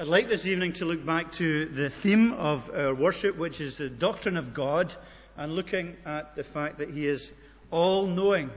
I'd 0.00 0.06
like 0.06 0.28
this 0.28 0.46
evening 0.46 0.74
to 0.74 0.84
look 0.84 1.04
back 1.04 1.32
to 1.32 1.64
the 1.64 1.90
theme 1.90 2.32
of 2.34 2.70
our 2.72 2.94
worship, 2.94 3.36
which 3.36 3.60
is 3.60 3.74
the 3.74 3.90
doctrine 3.90 4.36
of 4.36 4.54
God, 4.54 4.94
and 5.36 5.52
looking 5.52 5.96
at 6.06 6.36
the 6.36 6.44
fact 6.44 6.78
that 6.78 6.90
He 6.90 7.08
is 7.08 7.32
all 7.72 8.06
knowing. 8.06 8.48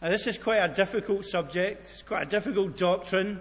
Now, 0.00 0.08
this 0.08 0.26
is 0.26 0.38
quite 0.38 0.56
a 0.56 0.72
difficult 0.72 1.26
subject, 1.26 1.90
it's 1.92 2.00
quite 2.00 2.22
a 2.22 2.30
difficult 2.30 2.78
doctrine. 2.78 3.40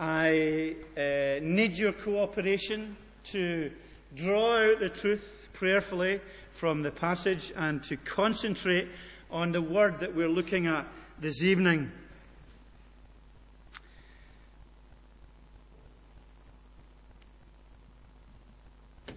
I 0.00 0.76
uh, 0.96 1.40
need 1.42 1.76
your 1.76 1.92
cooperation 1.92 2.96
to 3.24 3.70
draw 4.14 4.70
out 4.70 4.80
the 4.80 4.88
truth 4.88 5.30
prayerfully 5.52 6.22
from 6.52 6.80
the 6.80 6.90
passage 6.90 7.52
and 7.54 7.82
to 7.82 7.98
concentrate 7.98 8.88
on 9.30 9.52
the 9.52 9.60
word 9.60 10.00
that 10.00 10.16
we're 10.16 10.30
looking 10.30 10.68
at 10.68 10.86
this 11.20 11.42
evening. 11.42 11.92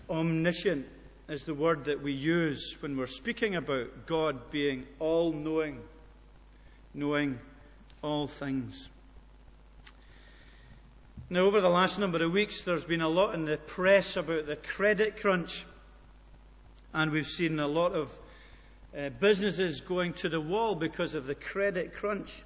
Omniscient 0.09 0.85
is 1.27 1.43
the 1.43 1.53
word 1.53 1.83
that 1.85 2.01
we 2.01 2.13
use 2.13 2.77
when 2.79 2.95
we're 2.95 3.07
speaking 3.07 3.55
about 3.55 4.05
God 4.05 4.49
being 4.49 4.87
all 4.99 5.33
knowing, 5.33 5.81
knowing 6.93 7.39
all 8.01 8.27
things. 8.27 8.89
Now, 11.29 11.41
over 11.41 11.59
the 11.59 11.69
last 11.69 11.99
number 11.99 12.23
of 12.23 12.31
weeks, 12.31 12.63
there's 12.63 12.85
been 12.85 13.01
a 13.01 13.09
lot 13.09 13.35
in 13.35 13.43
the 13.43 13.57
press 13.57 14.15
about 14.15 14.47
the 14.47 14.55
credit 14.55 15.19
crunch, 15.19 15.65
and 16.93 17.11
we've 17.11 17.27
seen 17.27 17.59
a 17.59 17.67
lot 17.67 17.91
of 17.91 18.17
uh, 18.97 19.09
businesses 19.09 19.81
going 19.81 20.13
to 20.13 20.29
the 20.29 20.39
wall 20.39 20.73
because 20.73 21.13
of 21.13 21.27
the 21.27 21.35
credit 21.35 21.93
crunch. 21.93 22.43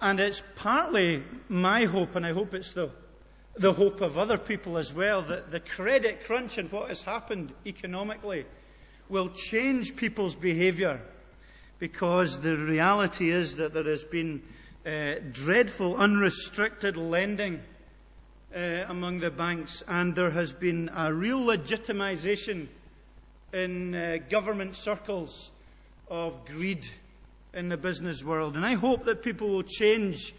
And 0.00 0.18
it's 0.18 0.42
partly 0.56 1.22
my 1.50 1.84
hope, 1.84 2.16
and 2.16 2.24
I 2.24 2.32
hope 2.32 2.54
it's 2.54 2.72
the 2.72 2.88
the 3.56 3.72
hope 3.72 4.00
of 4.00 4.18
other 4.18 4.38
people 4.38 4.76
as 4.76 4.92
well 4.92 5.22
that 5.22 5.50
the 5.50 5.60
credit 5.60 6.24
crunch 6.24 6.58
and 6.58 6.70
what 6.72 6.88
has 6.88 7.02
happened 7.02 7.52
economically 7.66 8.44
will 9.08 9.28
change 9.30 9.94
people's 9.96 10.34
behaviour 10.34 11.00
because 11.78 12.40
the 12.40 12.56
reality 12.56 13.30
is 13.30 13.56
that 13.56 13.72
there 13.72 13.84
has 13.84 14.04
been 14.04 14.42
uh, 14.86 15.14
dreadful 15.32 15.96
unrestricted 15.96 16.96
lending 16.96 17.60
uh, 18.54 18.84
among 18.88 19.18
the 19.20 19.30
banks 19.30 19.82
and 19.88 20.14
there 20.14 20.30
has 20.30 20.52
been 20.52 20.90
a 20.96 21.12
real 21.12 21.40
legitimisation 21.40 22.66
in 23.52 23.94
uh, 23.94 24.18
government 24.28 24.74
circles 24.74 25.50
of 26.08 26.44
greed 26.44 26.86
in 27.52 27.68
the 27.68 27.76
business 27.76 28.24
world. 28.24 28.56
And 28.56 28.66
I 28.66 28.74
hope 28.74 29.04
that 29.04 29.22
people 29.22 29.48
will 29.48 29.62
change 29.62 30.34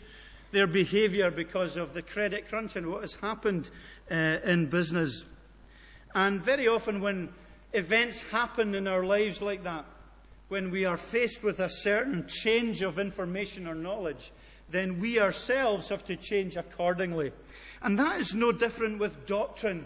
their 0.56 0.66
behaviour 0.67 1.30
because 1.30 1.75
of 1.75 1.94
the 1.94 2.02
credit 2.02 2.48
crunch 2.48 2.78
and 2.78 2.89
what 2.89 3.02
has 3.02 3.14
happened 3.16 3.70
uh, 4.09 4.38
in 4.45 4.67
business. 4.67 5.25
And 6.16 6.42
very 6.42 6.66
often, 6.66 7.02
when 7.02 7.28
events 7.73 8.22
happen 8.31 8.73
in 8.73 8.88
our 8.88 9.03
lives 9.03 9.42
like 9.42 9.66
that, 9.66 9.83
when 10.48 10.72
we 10.72 10.86
are 10.86 10.95
faced 10.95 11.44
with 11.44 11.59
a 11.59 11.70
certain 11.70 12.26
change 12.28 12.81
of 12.81 13.00
information 13.00 13.67
or 13.67 13.76
knowledge, 13.76 14.31
then 14.70 14.98
we 15.02 15.20
ourselves 15.20 15.89
have 15.89 16.06
to 16.06 16.16
change 16.16 16.56
accordingly. 16.56 17.33
And 17.81 18.00
that 18.00 18.22
is 18.22 18.33
no 18.33 18.53
different 18.53 18.98
with 18.98 19.28
doctrine. 19.28 19.86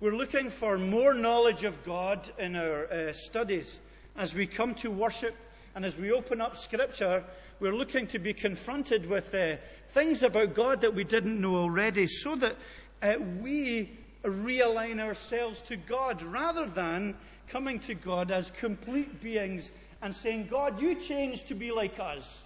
We're 0.00 0.16
looking 0.16 0.48
for 0.48 0.78
more 0.78 1.12
knowledge 1.12 1.64
of 1.64 1.84
God 1.84 2.30
in 2.38 2.56
our 2.56 2.90
uh, 2.90 3.12
studies 3.12 3.80
as 4.16 4.34
we 4.34 4.46
come 4.46 4.74
to 4.76 4.90
worship 4.90 5.36
and 5.74 5.84
as 5.84 5.98
we 5.98 6.12
open 6.12 6.40
up 6.40 6.56
Scripture. 6.56 7.24
We're 7.62 7.76
looking 7.76 8.08
to 8.08 8.18
be 8.18 8.34
confronted 8.34 9.08
with 9.08 9.32
uh, 9.32 9.54
things 9.92 10.24
about 10.24 10.52
God 10.52 10.80
that 10.80 10.96
we 10.96 11.04
didn't 11.04 11.40
know 11.40 11.54
already 11.54 12.08
so 12.08 12.34
that 12.34 12.56
uh, 13.00 13.14
we 13.40 13.88
realign 14.24 14.98
ourselves 14.98 15.60
to 15.68 15.76
God 15.76 16.20
rather 16.22 16.66
than 16.66 17.14
coming 17.46 17.78
to 17.78 17.94
God 17.94 18.32
as 18.32 18.50
complete 18.50 19.22
beings 19.22 19.70
and 20.02 20.12
saying, 20.12 20.48
God, 20.50 20.82
you 20.82 20.96
change 20.96 21.44
to 21.44 21.54
be 21.54 21.70
like 21.70 22.00
us. 22.00 22.42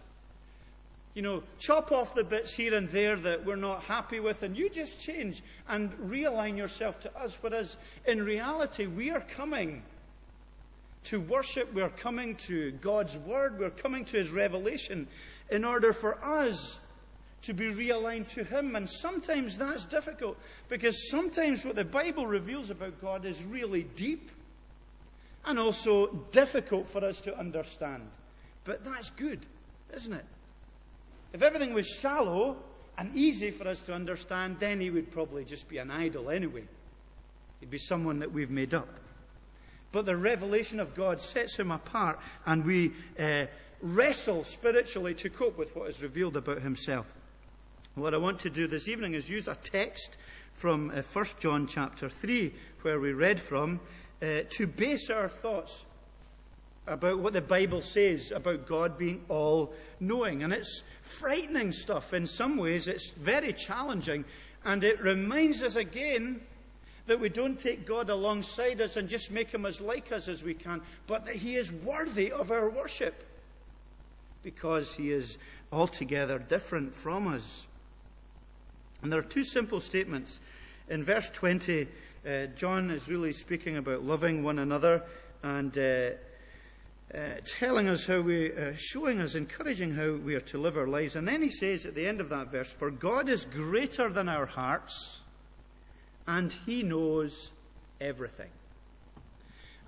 You 1.15 1.23
know, 1.23 1.43
chop 1.59 1.93
off 1.93 2.15
the 2.15 2.23
bits 2.23 2.53
here 2.53 2.75
and 2.75 2.87
there 2.91 3.17
that 3.17 3.43
we're 3.43 3.57
not 3.57 3.85
happy 3.85 4.21
with, 4.21 4.43
and 4.43 4.55
you 4.55 4.69
just 4.69 5.01
change 5.01 5.43
and 5.67 5.91
realign 6.11 6.59
yourself 6.59 7.01
to 7.01 7.19
us. 7.19 7.39
Whereas 7.41 7.79
in 8.07 8.23
reality, 8.23 8.85
we 8.85 9.11
are 9.13 9.25
coming 9.35 9.83
to 11.07 11.21
worship, 11.21 11.73
we're 11.73 11.89
coming 11.89 12.35
to 12.47 12.73
God's 12.73 13.17
Word, 13.19 13.59
we're 13.59 13.71
coming 13.71 14.05
to 14.07 14.17
His 14.17 14.31
revelation 14.31 15.07
in 15.51 15.65
order 15.65 15.93
for 15.93 16.23
us 16.25 16.79
to 17.43 17.55
be 17.55 17.67
realigned 17.67 18.29
to 18.29 18.45
Him. 18.45 18.77
And 18.77 18.89
sometimes 18.89 19.57
that's 19.57 19.85
difficult 19.85 20.37
because 20.69 21.11
sometimes 21.11 21.65
what 21.65 21.77
the 21.77 21.85
Bible 21.85 22.27
reveals 22.27 22.71
about 22.71 23.01
God 23.01 23.25
is 23.25 23.43
really 23.45 23.85
deep 23.85 24.31
and 25.45 25.59
also 25.59 26.09
difficult 26.33 26.89
for 26.89 27.05
us 27.05 27.21
to 27.21 27.39
understand. 27.39 28.09
But 28.65 28.85
that's 28.85 29.11
good, 29.11 29.47
isn't 29.95 30.13
it? 30.13 30.25
If 31.33 31.43
everything 31.43 31.73
was 31.73 31.87
shallow 31.87 32.57
and 32.99 33.15
easy 33.15 33.51
for 33.53 33.69
us 33.69 33.81
to 33.83 33.95
understand, 33.95 34.57
then 34.59 34.81
He 34.81 34.91
would 34.91 35.13
probably 35.13 35.45
just 35.45 35.69
be 35.69 35.79
an 35.79 35.91
idol 35.91 36.31
anyway. 36.31 36.65
He'd 37.61 37.71
be 37.71 37.79
someone 37.79 38.19
that 38.19 38.33
we've 38.33 38.51
made 38.51 38.75
up. 38.75 38.89
But 39.97 40.05
the 40.05 40.15
revelation 40.19 40.79
of 40.79 40.95
God 40.95 41.23
sets 41.23 41.57
Him 41.57 41.71
apart, 41.71 42.19
and 42.45 42.67
we 42.67 42.93
uh, 43.19 43.47
wrestle 43.81 44.45
spiritually 44.45 45.15
to 45.15 45.31
cope 45.31 45.57
with 45.57 45.75
what 45.75 45.89
is 45.89 46.03
revealed 46.03 46.37
about 46.37 46.61
Himself. 46.61 47.07
What 47.95 48.13
I 48.13 48.19
want 48.19 48.39
to 48.41 48.51
do 48.51 48.67
this 48.67 48.89
evening 48.89 49.15
is 49.15 49.31
use 49.31 49.49
a 49.49 49.55
text 49.55 50.19
from 50.53 50.91
uh, 50.91 51.01
1 51.01 51.27
John 51.41 51.67
chapter 51.67 52.11
3, 52.11 52.53
where 52.83 53.01
we 53.01 53.15
read 53.15 53.41
from, 53.41 53.81
uh, 54.21 54.41
to 54.51 54.67
base 54.67 55.09
our 55.09 55.31
thoughts 55.31 55.87
about 56.87 57.21
what 57.21 57.33
the 57.33 57.41
Bible 57.41 57.81
says 57.81 58.33
about 58.33 58.67
God 58.67 58.99
being 58.99 59.25
all 59.31 59.73
knowing. 59.99 60.43
And 60.43 60.53
it's 60.53 60.83
frightening 61.01 61.73
stuff 61.73 62.13
in 62.13 62.27
some 62.27 62.59
ways, 62.59 62.87
it's 62.87 63.13
very 63.13 63.55
challenging, 63.55 64.27
and 64.63 64.85
it 64.85 65.01
reminds 65.01 65.63
us 65.63 65.77
again 65.77 66.43
that 67.07 67.21
we 67.21 67.29
don't 67.29 67.59
take 67.59 67.87
God 67.87 68.11
alongside 68.11 68.81
us 68.81 68.97
and 68.97 69.09
just 69.09 69.31
make 69.31 69.51
him 69.51 69.65
as 69.65 69.81
like 69.81 70.13
us 70.13 70.29
as 70.29 70.43
we 70.43 70.55
can, 70.55 70.83
but 71.07 71.25
that 71.27 71.37
he 71.37 71.57
is 71.57 71.73
worthy 71.73 72.33
of 72.33 72.51
our 72.51 72.69
worship 72.69 73.25
because 74.43 74.95
he 74.95 75.11
is 75.11 75.39
altogether 75.73 76.39
different 76.39 76.95
from 76.95 77.29
us. 77.29 77.67
And 79.03 79.13
there 79.13 79.21
are 79.21 79.25
two 79.25 79.45
simple 79.45 79.81
statements. 79.81 80.41
In 80.89 81.05
verse 81.05 81.29
20, 81.31 81.87
uh, 82.27 82.47
John 82.57 82.91
is 82.91 83.09
really 83.09 83.33
speaking 83.33 83.77
about 83.77 84.05
loving 84.05 84.43
one 84.43 84.59
another 84.59 85.03
and 85.43 85.77
uh, 85.79 86.11
uh, 87.15 87.19
telling 87.59 87.89
us 87.89 88.07
how 88.07 88.21
we, 88.21 88.53
uh, 88.53 88.73
showing 88.77 89.21
us, 89.21 89.35
encouraging 89.35 89.95
how 89.95 90.13
we 90.15 90.35
are 90.35 90.41
to 90.41 90.59
live 90.59 90.77
our 90.77 90.89
lives. 90.89 91.15
And 91.15 91.27
then 91.27 91.41
he 91.41 91.51
says 91.51 91.87
at 91.87 91.95
the 91.95 92.07
end 92.07 92.21
of 92.21 92.29
that 92.31 92.51
verse, 92.51 92.71
For 92.71 92.91
God 92.91 93.29
is 93.29 93.45
greater 93.45 94.09
than 94.09 94.29
our 94.29 94.47
hearts, 94.47 95.21
and 96.27 96.53
he 96.65 96.83
knows 96.83 97.53
everything. 98.01 98.51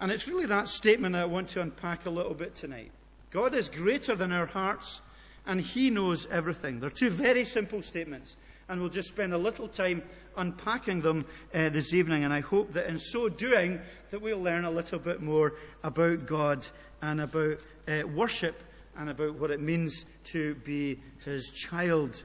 And 0.01 0.13
it's 0.13 0.29
really 0.29 0.47
that 0.47 0.69
statement 0.69 1.17
I 1.17 1.25
want 1.25 1.49
to 1.51 1.61
unpack 1.61 2.07
a 2.07 2.11
little 2.11 2.35
bit 2.35 2.55
tonight. 2.55 2.93
God 3.31 3.55
is 3.55 3.69
greater 3.69 4.15
than 4.15 4.33
our 4.33 4.47
hearts, 4.47 5.01
and 5.47 5.61
he 5.61 5.91
knows 5.91 6.27
everything. 6.31 6.81
They're 6.81 6.91
two 6.91 7.11
very 7.11 7.45
simple 7.45 7.83
statements 7.83 8.37
and 8.69 8.81
we'll 8.81 8.91
just 8.91 9.09
spend 9.09 9.33
a 9.33 9.39
little 9.39 9.67
time 9.67 10.03
unpacking 10.37 11.01
them 11.01 11.25
uh, 11.55 11.71
this 11.71 11.95
evening. 11.95 12.25
And 12.25 12.33
I 12.33 12.41
hope 12.41 12.73
that 12.75 12.87
in 12.87 12.99
so 12.99 13.29
doing, 13.29 13.81
that 14.11 14.21
we'll 14.21 14.41
learn 14.41 14.65
a 14.65 14.71
little 14.71 14.99
bit 14.99 15.23
more 15.23 15.55
about 15.83 16.27
God 16.27 16.67
and 17.01 17.21
about 17.21 17.63
uh, 17.89 18.07
worship 18.07 18.63
and 18.97 19.09
about 19.11 19.35
what 19.37 19.51
it 19.51 19.61
means 19.61 20.05
to 20.25 20.55
be 20.57 21.01
His 21.25 21.51
child. 21.51 22.23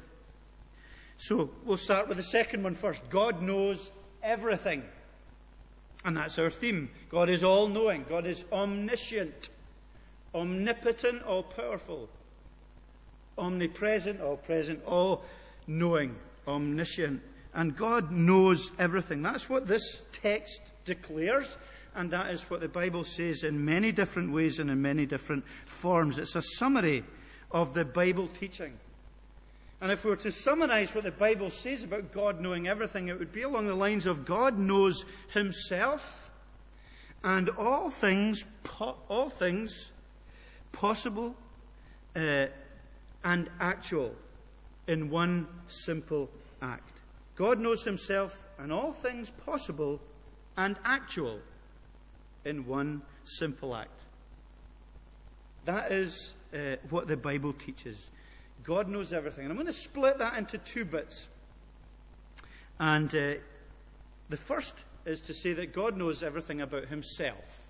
So 1.18 1.51
we'll 1.63 1.78
start 1.78 2.09
with 2.09 2.18
the 2.18 2.24
second 2.24 2.63
one 2.63 2.75
first. 2.75 3.09
God 3.09 3.42
knows 3.42 3.92
everything. 4.23 4.83
And 6.05 6.17
that's 6.17 6.37
our 6.39 6.49
theme. 6.49 6.89
God 7.09 7.29
is 7.29 7.43
all 7.43 7.67
knowing. 7.67 8.05
God 8.09 8.25
is 8.25 8.43
omniscient, 8.51 9.49
omnipotent, 10.33 11.23
all 11.23 11.43
powerful, 11.43 12.09
omnipresent, 13.37 14.21
all 14.21 14.37
present, 14.37 14.83
all 14.85 15.23
knowing 15.67 16.15
omniscient. 16.47 17.21
And 17.53 17.75
God 17.75 18.11
knows 18.11 18.71
everything. 18.79 19.21
That's 19.21 19.49
what 19.49 19.67
this 19.67 20.01
text 20.11 20.61
declares. 20.85 21.57
And 21.95 22.09
that 22.11 22.31
is 22.31 22.49
what 22.49 22.61
the 22.61 22.67
Bible 22.67 23.03
says 23.03 23.43
in 23.43 23.63
many 23.63 23.91
different 23.91 24.31
ways 24.31 24.59
and 24.59 24.69
in 24.71 24.81
many 24.81 25.05
different 25.05 25.45
forms. 25.65 26.17
It's 26.17 26.35
a 26.35 26.41
summary 26.41 27.03
of 27.51 27.75
the 27.75 27.85
Bible 27.85 28.27
teaching. 28.27 28.73
And 29.83 29.91
if 29.91 30.06
we 30.06 30.12
were 30.12 30.15
to 30.15 30.31
summarize 30.31 30.95
what 30.95 31.03
the 31.03 31.12
Bible 31.12 31.50
says 31.50 31.83
about 31.83 32.13
God 32.13 32.39
knowing 32.39 32.69
everything, 32.69 33.09
it 33.09 33.19
would 33.19 33.33
be 33.33 33.41
along 33.41 33.68
the 33.68 33.75
lines 33.75 34.06
of 34.06 34.24
God 34.24 34.57
knows 34.57 35.03
Himself 35.33 36.31
and 37.21 37.50
all 37.50 37.89
things, 37.89 38.45
po- 38.63 38.95
all 39.09 39.30
things 39.30 39.91
possible 40.71 41.35
uh, 42.15 42.45
and 43.25 43.50
actual 43.59 44.15
in 44.88 45.09
one 45.09 45.47
simple 45.68 46.30
act. 46.62 47.01
God 47.35 47.59
knows 47.59 47.83
himself 47.83 48.41
and 48.57 48.71
all 48.71 48.94
things 48.94 49.30
possible 49.30 50.00
and 50.56 50.77
actual 50.85 51.41
in 52.45 52.65
one 52.65 53.01
simple 53.25 53.75
act. 53.75 54.00
That 55.65 55.91
is 55.91 56.35
uh, 56.53 56.77
what 56.89 57.09
the 57.09 57.18
Bible 57.18 57.51
teaches. 57.51 58.09
God 58.63 58.88
knows 58.88 59.12
everything. 59.13 59.45
And 59.45 59.51
I'm 59.51 59.57
going 59.57 59.68
to 59.68 59.74
split 59.74 60.18
that 60.19 60.38
into 60.38 60.57
two 60.57 60.86
bits. 60.86 61.27
And 62.80 63.13
uh, 63.13 63.33
the 64.30 64.38
first 64.38 64.86
is 65.06 65.19
to 65.21 65.33
say 65.33 65.54
that 65.54 65.74
God 65.74 65.98
knows 65.98 66.24
everything 66.24 66.62
about 66.62 66.86
himself. 66.86 67.62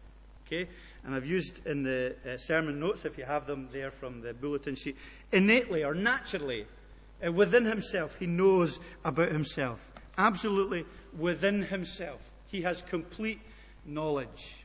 Okay? 0.45 0.67
And 1.03 1.15
I've 1.15 1.25
used 1.25 1.65
in 1.65 1.83
the 1.83 2.15
uh, 2.25 2.37
sermon 2.37 2.79
notes, 2.79 3.05
if 3.05 3.17
you 3.17 3.25
have 3.25 3.47
them 3.47 3.69
there 3.71 3.91
from 3.91 4.21
the 4.21 4.33
bulletin 4.33 4.75
sheet, 4.75 4.95
innately 5.31 5.83
or 5.83 5.93
naturally, 5.93 6.65
uh, 7.25 7.31
within 7.31 7.65
himself, 7.65 8.15
he 8.19 8.27
knows 8.27 8.79
about 9.03 9.31
himself. 9.31 9.79
Absolutely 10.17 10.85
within 11.17 11.63
himself. 11.63 12.19
He 12.47 12.61
has 12.61 12.81
complete 12.83 13.41
knowledge. 13.85 14.63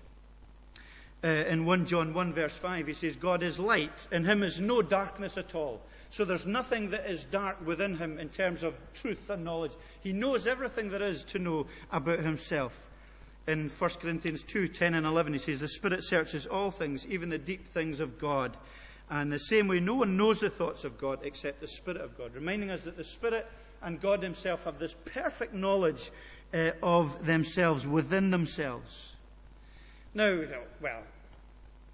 Uh, 1.24 1.28
in 1.28 1.64
1 1.64 1.86
John 1.86 2.14
1, 2.14 2.32
verse 2.32 2.54
5, 2.54 2.86
he 2.86 2.92
says, 2.92 3.16
God 3.16 3.42
is 3.42 3.58
light, 3.58 4.06
in 4.12 4.24
him 4.24 4.42
is 4.42 4.60
no 4.60 4.82
darkness 4.82 5.36
at 5.36 5.54
all. 5.54 5.80
So 6.10 6.24
there's 6.24 6.46
nothing 6.46 6.90
that 6.90 7.06
is 7.06 7.24
dark 7.24 7.64
within 7.66 7.96
him 7.96 8.18
in 8.18 8.28
terms 8.28 8.62
of 8.62 8.74
truth 8.94 9.28
and 9.28 9.44
knowledge. 9.44 9.72
He 10.00 10.12
knows 10.12 10.46
everything 10.46 10.88
there 10.88 11.02
is 11.02 11.22
to 11.24 11.38
know 11.38 11.66
about 11.92 12.20
himself. 12.20 12.72
In 13.46 13.68
1 13.70 13.90
Corinthians 14.00 14.42
2 14.44 14.68
10 14.68 14.94
and 14.94 15.06
11, 15.06 15.32
he 15.34 15.38
says, 15.38 15.60
The 15.60 15.68
Spirit 15.68 16.04
searches 16.04 16.46
all 16.46 16.70
things, 16.70 17.06
even 17.06 17.30
the 17.30 17.38
deep 17.38 17.66
things 17.68 18.00
of 18.00 18.18
God. 18.18 18.56
And 19.10 19.32
the 19.32 19.38
same 19.38 19.68
way, 19.68 19.80
no 19.80 19.94
one 19.94 20.16
knows 20.16 20.40
the 20.40 20.50
thoughts 20.50 20.84
of 20.84 20.98
God 20.98 21.20
except 21.22 21.60
the 21.60 21.68
Spirit 21.68 22.00
of 22.00 22.16
God, 22.18 22.34
reminding 22.34 22.70
us 22.70 22.82
that 22.82 22.96
the 22.96 23.04
Spirit 23.04 23.46
and 23.82 24.00
God 24.00 24.22
Himself 24.22 24.64
have 24.64 24.78
this 24.78 24.94
perfect 25.06 25.54
knowledge 25.54 26.10
uh, 26.52 26.72
of 26.82 27.24
themselves 27.24 27.86
within 27.86 28.30
themselves. 28.30 29.12
Now, 30.14 30.42
well, 30.80 31.02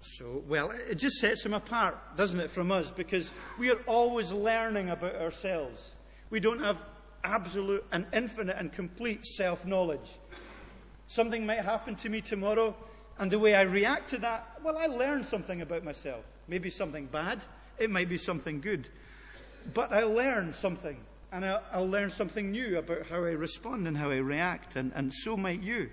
so, 0.01 0.43
well, 0.47 0.71
it 0.71 0.95
just 0.95 1.17
sets 1.17 1.45
Him 1.45 1.53
apart, 1.53 1.97
doesn't 2.15 2.39
it, 2.39 2.51
from 2.51 2.71
us? 2.71 2.91
Because 2.91 3.31
we 3.57 3.71
are 3.71 3.79
always 3.87 4.31
learning 4.31 4.89
about 4.89 5.15
ourselves. 5.15 5.93
We 6.29 6.39
don't 6.39 6.59
have 6.59 6.77
absolute 7.23 7.83
and 7.91 8.05
infinite 8.13 8.55
and 8.57 8.71
complete 8.71 9.25
self 9.25 9.65
knowledge. 9.65 10.19
Something 11.07 11.45
might 11.45 11.59
happen 11.59 11.95
to 11.95 12.09
me 12.09 12.21
tomorrow, 12.21 12.75
and 13.19 13.31
the 13.31 13.39
way 13.39 13.55
I 13.55 13.61
react 13.61 14.09
to 14.11 14.17
that, 14.19 14.59
well, 14.63 14.77
I 14.77 14.87
learn 14.87 15.23
something 15.23 15.61
about 15.61 15.83
myself. 15.83 16.23
Maybe 16.47 16.69
something 16.69 17.07
bad, 17.07 17.43
it 17.77 17.89
might 17.89 18.09
be 18.09 18.17
something 18.17 18.61
good. 18.61 18.87
But 19.73 19.91
I 19.91 20.03
learn 20.03 20.53
something, 20.53 20.97
and 21.31 21.45
I'll, 21.45 21.63
I'll 21.71 21.89
learn 21.89 22.09
something 22.09 22.51
new 22.51 22.77
about 22.77 23.07
how 23.07 23.17
I 23.17 23.31
respond 23.31 23.87
and 23.87 23.97
how 23.97 24.11
I 24.11 24.17
react, 24.17 24.75
and, 24.75 24.91
and 24.95 25.11
so 25.13 25.35
might 25.35 25.61
you. 25.61 25.89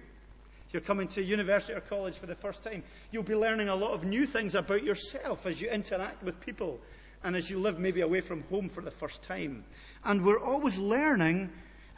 You're 0.72 0.82
coming 0.82 1.08
to 1.08 1.22
university 1.22 1.74
or 1.74 1.80
college 1.80 2.16
for 2.16 2.26
the 2.26 2.34
first 2.34 2.62
time, 2.62 2.82
you'll 3.10 3.22
be 3.22 3.34
learning 3.34 3.68
a 3.68 3.74
lot 3.74 3.92
of 3.92 4.04
new 4.04 4.26
things 4.26 4.54
about 4.54 4.82
yourself 4.82 5.46
as 5.46 5.60
you 5.60 5.70
interact 5.70 6.22
with 6.22 6.40
people 6.40 6.80
and 7.24 7.36
as 7.36 7.50
you 7.50 7.58
live 7.58 7.78
maybe 7.78 8.00
away 8.00 8.20
from 8.20 8.42
home 8.44 8.68
for 8.68 8.80
the 8.80 8.90
first 8.90 9.22
time. 9.22 9.64
And 10.04 10.24
we're 10.24 10.40
always 10.40 10.78
learning 10.78 11.50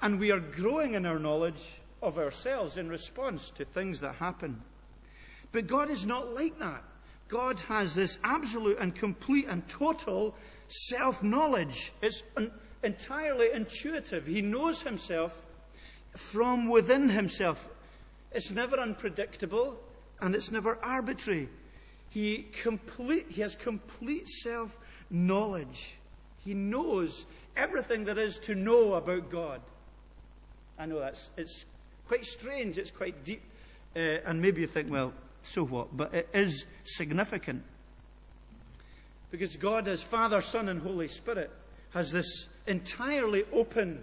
and 0.02 0.18
we 0.18 0.30
are 0.30 0.40
growing 0.40 0.94
in 0.94 1.06
our 1.06 1.18
knowledge 1.18 1.80
of 2.02 2.18
ourselves 2.18 2.76
in 2.76 2.88
response 2.88 3.50
to 3.56 3.64
things 3.64 4.00
that 4.00 4.16
happen. 4.16 4.60
But 5.52 5.66
God 5.66 5.88
is 5.88 6.04
not 6.04 6.34
like 6.34 6.58
that. 6.58 6.82
God 7.28 7.58
has 7.60 7.94
this 7.94 8.18
absolute 8.22 8.78
and 8.78 8.94
complete 8.94 9.46
and 9.48 9.66
total 9.68 10.34
self 10.68 11.22
knowledge. 11.22 11.92
It's 12.02 12.22
entirely 12.82 13.50
intuitive. 13.52 14.26
He 14.26 14.42
knows 14.42 14.82
himself 14.82 15.42
from 16.14 16.68
within 16.68 17.08
himself. 17.08 17.68
It's 18.34 18.50
never 18.50 18.76
unpredictable 18.78 19.78
and 20.20 20.34
it's 20.34 20.50
never 20.50 20.78
arbitrary. 20.84 21.48
He, 22.10 22.46
complete, 22.62 23.26
he 23.30 23.40
has 23.40 23.56
complete 23.56 24.28
self 24.28 24.76
knowledge. 25.10 25.94
He 26.44 26.52
knows 26.52 27.26
everything 27.56 28.04
there 28.04 28.18
is 28.18 28.38
to 28.40 28.54
know 28.54 28.94
about 28.94 29.30
God. 29.30 29.60
I 30.78 30.86
know 30.86 30.98
that's 30.98 31.30
it's 31.36 31.64
quite 32.08 32.24
strange, 32.24 32.78
it's 32.78 32.90
quite 32.90 33.24
deep, 33.24 33.42
uh, 33.96 33.98
and 34.26 34.42
maybe 34.42 34.60
you 34.60 34.66
think, 34.66 34.90
well, 34.90 35.12
so 35.42 35.64
what? 35.64 35.96
But 35.96 36.12
it 36.12 36.28
is 36.34 36.66
significant. 36.84 37.62
Because 39.30 39.56
God, 39.56 39.88
as 39.88 40.02
Father, 40.02 40.40
Son, 40.40 40.68
and 40.68 40.80
Holy 40.80 41.08
Spirit, 41.08 41.50
has 41.90 42.10
this 42.10 42.48
entirely 42.66 43.44
open 43.52 44.02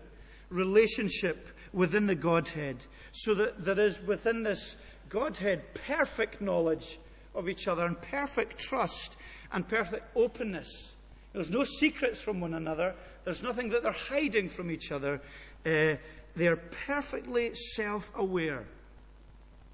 relationship 0.49 1.47
within 1.73 2.07
the 2.07 2.15
Godhead, 2.15 2.85
so 3.11 3.33
that 3.35 3.63
there 3.63 3.79
is 3.79 4.01
within 4.01 4.43
this 4.43 4.75
Godhead 5.09 5.73
perfect 5.73 6.41
knowledge 6.41 6.99
of 7.35 7.47
each 7.49 7.67
other 7.67 7.85
and 7.85 7.99
perfect 8.01 8.57
trust 8.57 9.17
and 9.51 9.67
perfect 9.67 10.05
openness. 10.15 10.93
There's 11.33 11.51
no 11.51 11.63
secrets 11.63 12.19
from 12.19 12.41
one 12.41 12.53
another. 12.53 12.93
There's 13.23 13.41
nothing 13.41 13.69
that 13.69 13.83
they're 13.83 13.91
hiding 13.91 14.49
from 14.49 14.69
each 14.69 14.91
other. 14.91 15.21
Uh, 15.65 15.95
they're 16.35 16.57
perfectly 16.85 17.53
self 17.53 18.11
aware. 18.15 18.65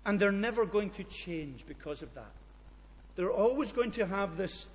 And 0.06 0.20
they're 0.20 0.32
never 0.32 0.66
going 0.66 0.92
to 0.92 1.04
change 1.04 1.66
because 1.68 2.02
of 2.02 2.14
that. 2.14 2.32
They're 3.16 3.32
always 3.32 3.72
going 3.72 3.92
to 3.92 4.06
have 4.06 4.38
this 4.38 4.68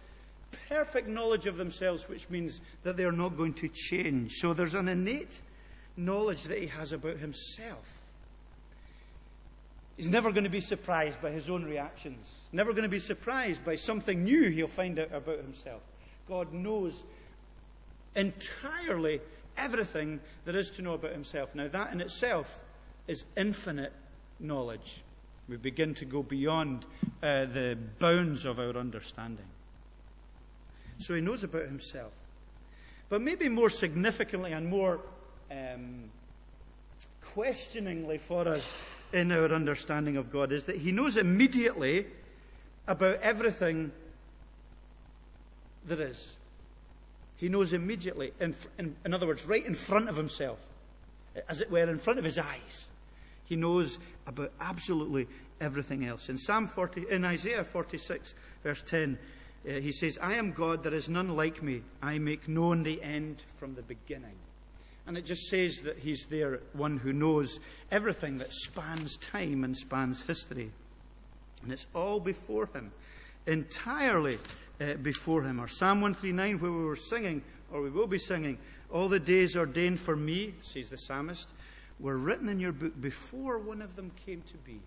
perfect 0.68 1.08
knowledge 1.08 1.46
of 1.46 1.56
themselves, 1.56 2.08
which 2.08 2.28
means 2.28 2.60
that 2.82 2.96
they're 2.96 3.12
not 3.12 3.36
going 3.36 3.54
to 3.54 3.68
change. 3.68 4.32
So 4.34 4.52
there's 4.52 4.74
an 4.74 4.88
innate 4.88 5.40
knowledge 5.96 6.44
that 6.44 6.58
he 6.58 6.66
has 6.68 6.92
about 6.92 7.18
himself. 7.18 7.86
He's 9.96 10.08
never 10.08 10.32
going 10.32 10.44
to 10.44 10.50
be 10.50 10.60
surprised 10.60 11.20
by 11.20 11.30
his 11.30 11.50
own 11.50 11.64
reactions, 11.64 12.26
never 12.50 12.72
going 12.72 12.84
to 12.84 12.88
be 12.88 12.98
surprised 12.98 13.64
by 13.64 13.76
something 13.76 14.24
new 14.24 14.50
he'll 14.50 14.68
find 14.68 14.98
out 14.98 15.12
about 15.12 15.38
himself. 15.38 15.82
God 16.28 16.52
knows 16.52 17.04
entirely 18.16 19.20
everything 19.56 20.20
there 20.44 20.56
is 20.56 20.70
to 20.70 20.82
know 20.82 20.94
about 20.94 21.12
himself. 21.12 21.54
Now, 21.54 21.68
that 21.68 21.92
in 21.92 22.00
itself 22.00 22.62
is 23.06 23.24
infinite 23.36 23.92
knowledge. 24.40 25.02
We 25.48 25.56
begin 25.56 25.94
to 25.96 26.04
go 26.04 26.22
beyond 26.22 26.86
uh, 27.22 27.46
the 27.46 27.76
bounds 27.98 28.44
of 28.44 28.58
our 28.58 28.76
understanding. 28.76 29.46
So 30.98 31.14
he 31.14 31.20
knows 31.20 31.44
about 31.44 31.66
himself. 31.66 32.12
But 33.08 33.20
maybe 33.20 33.48
more 33.48 33.68
significantly 33.68 34.52
and 34.52 34.66
more 34.66 35.00
um, 35.52 36.10
questioningly 37.20 38.18
for 38.18 38.48
us 38.48 38.72
in 39.12 39.30
our 39.32 39.52
understanding 39.52 40.16
of 40.16 40.32
God 40.32 40.52
is 40.52 40.64
that 40.64 40.76
he 40.76 40.92
knows 40.92 41.16
immediately 41.16 42.06
about 42.86 43.20
everything 43.20 43.92
there 45.84 46.00
is. 46.00 46.36
He 47.36 47.48
knows 47.48 47.72
immediately, 47.72 48.32
in, 48.40 48.54
in, 48.78 48.94
in 49.04 49.14
other 49.14 49.26
words, 49.26 49.44
right 49.44 49.64
in 49.64 49.74
front 49.74 50.08
of 50.08 50.16
himself, 50.16 50.58
as 51.48 51.60
it 51.60 51.70
were, 51.70 51.90
in 51.90 51.98
front 51.98 52.18
of 52.18 52.24
his 52.24 52.38
eyes. 52.38 52.88
He 53.44 53.56
knows 53.56 53.98
about 54.26 54.52
absolutely 54.60 55.26
everything 55.60 56.06
else. 56.06 56.28
In 56.28 56.38
Psalm 56.38 56.68
40, 56.68 57.06
in 57.10 57.24
Isaiah 57.24 57.64
46, 57.64 58.34
verse 58.62 58.82
10, 58.82 59.18
uh, 59.68 59.72
he 59.72 59.92
says, 59.92 60.18
I 60.22 60.34
am 60.34 60.52
God, 60.52 60.82
there 60.82 60.94
is 60.94 61.08
none 61.08 61.36
like 61.36 61.62
me. 61.62 61.82
I 62.00 62.18
make 62.18 62.48
known 62.48 62.82
the 62.82 63.02
end 63.02 63.42
from 63.58 63.74
the 63.74 63.82
beginning. 63.82 64.36
And 65.06 65.16
it 65.18 65.24
just 65.24 65.48
says 65.48 65.78
that 65.82 65.98
he's 65.98 66.26
there, 66.26 66.60
one 66.72 66.96
who 66.96 67.12
knows 67.12 67.58
everything 67.90 68.38
that 68.38 68.52
spans 68.52 69.16
time 69.16 69.64
and 69.64 69.76
spans 69.76 70.22
history. 70.22 70.70
And 71.62 71.72
it's 71.72 71.86
all 71.94 72.20
before 72.20 72.66
him, 72.66 72.92
entirely 73.46 74.38
uh, 74.80 74.94
before 74.94 75.42
him. 75.42 75.60
Or 75.60 75.68
Psalm 75.68 76.00
139, 76.00 76.60
where 76.60 76.70
we 76.70 76.84
were 76.84 76.96
singing, 76.96 77.42
or 77.72 77.82
we 77.82 77.90
will 77.90 78.06
be 78.06 78.18
singing, 78.18 78.58
All 78.90 79.08
the 79.08 79.20
days 79.20 79.56
ordained 79.56 79.98
for 79.98 80.14
me, 80.14 80.54
says 80.60 80.88
the 80.88 80.98
psalmist, 80.98 81.48
were 81.98 82.16
written 82.16 82.48
in 82.48 82.60
your 82.60 82.72
book 82.72 83.00
before 83.00 83.58
one 83.58 83.82
of 83.82 83.96
them 83.96 84.12
came 84.24 84.42
to 84.42 84.56
be. 84.58 84.80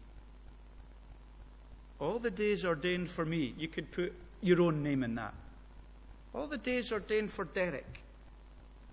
All 2.00 2.20
the 2.20 2.32
days 2.32 2.66
ordained 2.66 3.10
for 3.10 3.26
me, 3.26 3.54
you 3.58 3.68
could 3.68 3.92
put 3.92 4.14
your 4.42 4.62
own 4.62 4.84
name 4.84 5.04
in 5.04 5.16
that. 5.16 5.34
All 6.34 6.48
the 6.48 6.58
days 6.58 6.92
ordained 6.92 7.32
for 7.32 7.46
Derek 7.46 8.02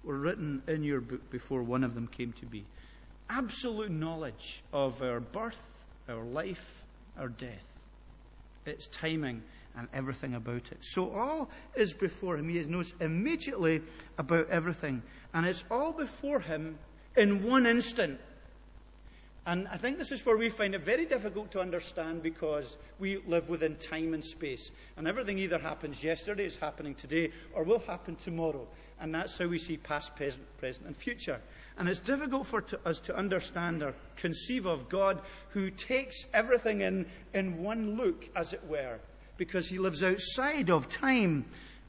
were 0.05 0.19
written 0.19 0.63
in 0.67 0.83
your 0.83 1.01
book 1.01 1.31
before 1.31 1.63
one 1.63 1.85
of 1.85 1.95
them 1.95 2.07
came 2.09 2.33
to 2.33 2.47
be. 2.47 2.65
Absolute 3.31 3.91
knowledge 3.91 4.63
of 4.73 5.03
our 5.03 5.21
birth, 5.21 5.63
our 6.09 6.25
life, 6.25 6.85
our 7.19 7.29
death. 7.29 7.67
Its 8.67 8.87
timing 8.89 9.43
and 9.77 9.89
everything 9.95 10.35
about 10.35 10.71
it. 10.71 10.79
So 10.81 11.11
all 11.11 11.51
is 11.75 11.93
before 11.93 12.37
him. 12.37 12.49
He 12.49 12.63
knows 12.65 12.93
immediately 13.01 13.83
about 14.19 14.49
everything. 14.51 15.03
And 15.33 15.47
it's 15.47 15.65
all 15.71 15.93
before 15.93 16.41
him 16.41 16.79
in 17.17 17.43
one 17.43 17.67
instant. 17.67 18.21
And 19.45 19.67
I 19.69 19.77
think 19.77 19.99
this 19.99 20.13
is 20.13 20.25
where 20.25 20.37
we 20.37 20.49
find 20.49 20.75
it 20.75 20.83
very 20.83 21.05
difficult 21.05 21.51
to 21.53 21.61
understand 21.61 22.23
because 22.23 22.77
we 23.01 23.17
live 23.27 23.49
within 23.49 23.75
time 23.77 24.15
and 24.15 24.25
space. 24.25 24.71
And 24.97 25.09
everything 25.09 25.39
either 25.39 25.59
happens 25.59 26.05
yesterday, 26.05 26.45
is 26.45 26.57
happening 26.57 26.95
today, 26.95 27.33
or 27.53 27.65
will 27.65 27.81
happen 27.81 28.15
tomorrow. 28.15 28.69
And 29.03 29.13
that's 29.13 29.37
how 29.37 29.49
we 29.49 29.59
see 29.59 29.77
past, 29.79 30.15
present, 30.15 30.45
present, 30.59 30.87
and 30.87 30.97
future. 30.97 31.41
And 31.77 31.89
it's 31.89 31.99
difficult 31.99 32.47
for 32.47 32.61
to, 32.61 32.79
us 32.87 33.01
to 33.01 33.17
understand 33.17 33.83
or 33.83 33.95
conceive 34.15 34.65
of 34.65 34.89
God 34.89 35.21
who 35.49 35.71
takes 35.71 36.25
everything 36.33 36.83
in 36.83 37.07
in 37.35 37.65
one 37.65 37.97
look, 37.97 38.29
as 38.37 38.53
it 38.53 38.63
were, 38.69 39.01
because 39.37 39.67
he 39.67 39.81
lives 39.81 40.05
outside 40.05 40.71
of 40.71 40.89
time 40.89 41.47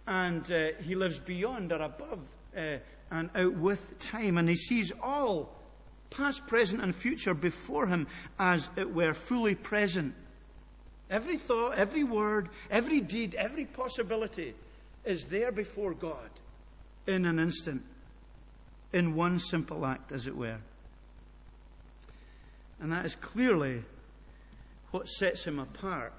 and 0.08 0.52
uh, 0.52 0.70
he 0.82 0.96
lives 0.96 1.20
beyond 1.20 1.72
or 1.72 1.82
above 1.82 2.20
uh, 2.58 2.78
and 3.12 3.30
out 3.36 3.54
with 3.54 4.00
time. 4.00 4.40
And 4.40 4.50
he 4.50 4.56
sees 4.56 4.92
all, 5.00 5.54
past, 6.10 6.48
present, 6.48 6.82
and 6.82 6.96
future, 6.96 7.36
before 7.36 7.86
him 7.86 8.08
as 8.40 8.72
it 8.76 8.92
were 8.92 9.14
fully 9.14 9.54
present. 9.54 10.16
Every 11.12 11.38
thought, 11.38 11.76
every 11.76 12.04
word, 12.04 12.50
every 12.72 13.02
deed, 13.02 13.36
every 13.36 13.66
possibility 13.66 14.56
is 15.06 15.26
there 15.26 15.52
before 15.52 15.94
God 15.94 16.32
in 17.08 17.26
an 17.26 17.40
instant, 17.40 17.84
in 18.92 19.16
one 19.16 19.40
simple 19.40 19.86
act, 19.86 20.12
as 20.12 20.28
it 20.28 20.36
were. 20.36 20.58
And 22.80 22.92
that 22.92 23.06
is 23.06 23.16
clearly 23.16 23.84
what 24.92 25.08
sets 25.08 25.46
him 25.46 25.60
apart 25.60 26.14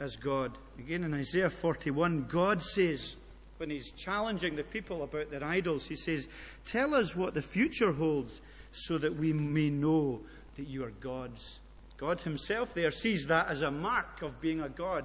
as 0.00 0.16
God. 0.16 0.56
Again, 0.78 1.04
in 1.04 1.14
Isaiah 1.14 1.50
41, 1.50 2.26
God 2.28 2.62
says, 2.62 3.14
when 3.58 3.68
he's 3.68 3.90
challenging 3.90 4.56
the 4.56 4.64
people 4.64 5.02
about 5.02 5.30
their 5.30 5.44
idols, 5.44 5.86
he 5.86 5.94
says, 5.96 6.28
Tell 6.64 6.94
us 6.94 7.14
what 7.14 7.34
the 7.34 7.42
future 7.42 7.92
holds 7.92 8.40
so 8.72 8.96
that 8.96 9.16
we 9.16 9.34
may 9.34 9.68
know 9.68 10.20
that 10.56 10.66
you 10.66 10.82
are 10.84 10.92
gods. 10.92 11.60
God 11.98 12.20
himself 12.20 12.72
there 12.72 12.90
sees 12.90 13.26
that 13.26 13.48
as 13.48 13.60
a 13.60 13.70
mark 13.70 14.22
of 14.22 14.40
being 14.40 14.62
a 14.62 14.70
God, 14.70 15.04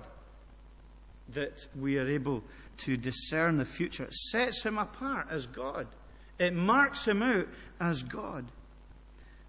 that 1.33 1.67
we 1.77 1.97
are 1.97 2.07
able 2.07 2.43
to 2.77 2.97
discern 2.97 3.57
the 3.57 3.65
future. 3.65 4.05
It 4.05 4.13
sets 4.13 4.63
him 4.63 4.77
apart 4.77 5.27
as 5.29 5.47
God. 5.47 5.87
It 6.39 6.53
marks 6.53 7.07
him 7.07 7.21
out 7.23 7.47
as 7.79 8.03
God. 8.03 8.45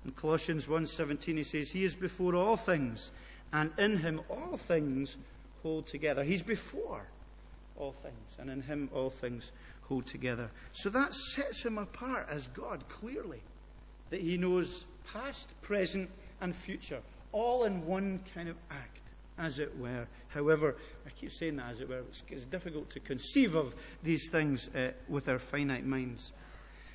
In 0.04 0.12
Colossians 0.12 0.68
1:17 0.68 1.36
he 1.36 1.42
says, 1.42 1.70
"He 1.70 1.84
is 1.84 1.96
before 1.96 2.36
all 2.36 2.56
things, 2.56 3.10
and 3.52 3.72
in 3.78 3.98
him 3.98 4.20
all 4.28 4.56
things 4.56 5.16
hold 5.62 5.86
together. 5.86 6.22
He's 6.22 6.42
before 6.42 7.08
all 7.76 7.92
things, 7.92 8.36
and 8.38 8.48
in 8.48 8.62
him 8.62 8.88
all 8.92 9.10
things 9.10 9.50
hold 9.82 10.06
together. 10.06 10.50
So 10.72 10.88
that 10.90 11.12
sets 11.12 11.62
him 11.62 11.78
apart 11.78 12.28
as 12.28 12.46
God 12.48 12.88
clearly, 12.88 13.42
that 14.10 14.20
he 14.20 14.36
knows 14.36 14.84
past, 15.12 15.48
present, 15.62 16.10
and 16.40 16.54
future, 16.54 17.02
all 17.32 17.64
in 17.64 17.84
one 17.84 18.20
kind 18.34 18.48
of 18.48 18.56
act, 18.70 19.00
as 19.38 19.58
it 19.58 19.76
were. 19.78 20.06
However, 20.28 20.76
I 21.06 21.10
keep 21.10 21.32
saying 21.32 21.56
that 21.56 21.70
as 21.72 21.80
it 21.80 21.88
were, 21.88 22.02
it's 22.30 22.44
difficult 22.44 22.90
to 22.90 23.00
conceive 23.00 23.54
of 23.54 23.74
these 24.02 24.28
things 24.28 24.68
uh, 24.74 24.92
with 25.08 25.28
our 25.28 25.38
finite 25.38 25.86
minds. 25.86 26.32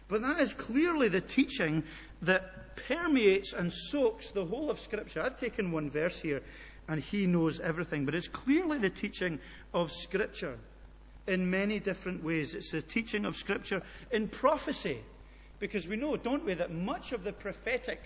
But 0.07 0.21
that 0.23 0.39
is 0.41 0.53
clearly 0.53 1.07
the 1.07 1.21
teaching 1.21 1.83
that 2.21 2.75
permeates 2.75 3.53
and 3.53 3.71
soaks 3.71 4.29
the 4.29 4.45
whole 4.45 4.69
of 4.69 4.79
Scripture. 4.79 5.21
I've 5.21 5.39
taken 5.39 5.71
one 5.71 5.89
verse 5.89 6.19
here 6.19 6.41
and 6.87 6.99
he 6.99 7.27
knows 7.27 7.59
everything. 7.59 8.05
But 8.05 8.15
it's 8.15 8.27
clearly 8.27 8.77
the 8.77 8.89
teaching 8.89 9.39
of 9.73 9.91
Scripture 9.91 10.57
in 11.27 11.49
many 11.49 11.79
different 11.79 12.23
ways. 12.23 12.53
It's 12.53 12.71
the 12.71 12.81
teaching 12.81 13.25
of 13.25 13.37
Scripture 13.37 13.81
in 14.11 14.27
prophecy. 14.27 14.99
Because 15.59 15.87
we 15.87 15.95
know, 15.95 16.17
don't 16.17 16.43
we, 16.43 16.55
that 16.55 16.73
much 16.73 17.11
of 17.11 17.23
the 17.23 17.31
prophetic 17.31 18.01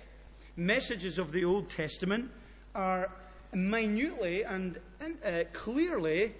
messages 0.57 1.17
of 1.17 1.31
the 1.31 1.45
Old 1.45 1.69
Testament 1.69 2.29
are 2.75 3.09
minutely 3.55 4.43
and 4.43 4.77
uh, 5.01 5.43
clearly 5.53 6.33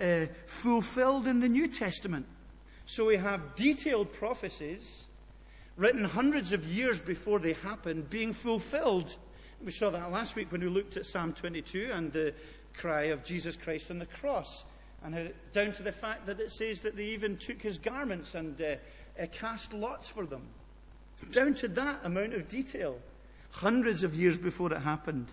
uh, 0.00 0.26
fulfilled 0.46 1.26
in 1.26 1.40
the 1.40 1.48
New 1.48 1.68
Testament. 1.68 2.26
So 2.86 3.06
we 3.06 3.16
have 3.16 3.54
detailed 3.54 4.12
prophecies 4.12 5.04
written 5.76 6.04
hundreds 6.04 6.52
of 6.52 6.66
years 6.66 7.00
before 7.00 7.38
they 7.38 7.52
happened 7.54 8.08
being 8.08 8.32
fulfilled 8.32 9.16
we 9.64 9.72
saw 9.72 9.90
that 9.90 10.12
last 10.12 10.36
week 10.36 10.52
when 10.52 10.60
we 10.60 10.68
looked 10.68 10.96
at 10.96 11.06
Psalm 11.06 11.32
22 11.32 11.90
and 11.92 12.12
the 12.12 12.34
cry 12.74 13.04
of 13.04 13.24
Jesus 13.24 13.56
Christ 13.56 13.90
on 13.90 13.98
the 13.98 14.06
cross. 14.06 14.64
And 15.02 15.14
how, 15.14 15.24
down 15.52 15.72
to 15.72 15.82
the 15.82 15.92
fact 15.92 16.26
that 16.26 16.40
it 16.40 16.50
says 16.50 16.80
that 16.82 16.96
they 16.96 17.04
even 17.06 17.36
took 17.36 17.62
his 17.62 17.78
garments 17.78 18.34
and 18.34 18.60
uh, 18.60 18.76
uh, 19.20 19.26
cast 19.32 19.72
lots 19.72 20.08
for 20.08 20.26
them. 20.26 20.42
Down 21.32 21.54
to 21.54 21.68
that 21.68 22.00
amount 22.04 22.34
of 22.34 22.48
detail, 22.48 22.98
hundreds 23.50 24.02
of 24.02 24.14
years 24.14 24.36
before 24.36 24.72
it 24.72 24.80
happened. 24.80 25.28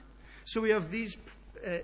So 0.45 0.61
we 0.61 0.69
have 0.69 0.91
these 0.91 1.17
uh, 1.65 1.77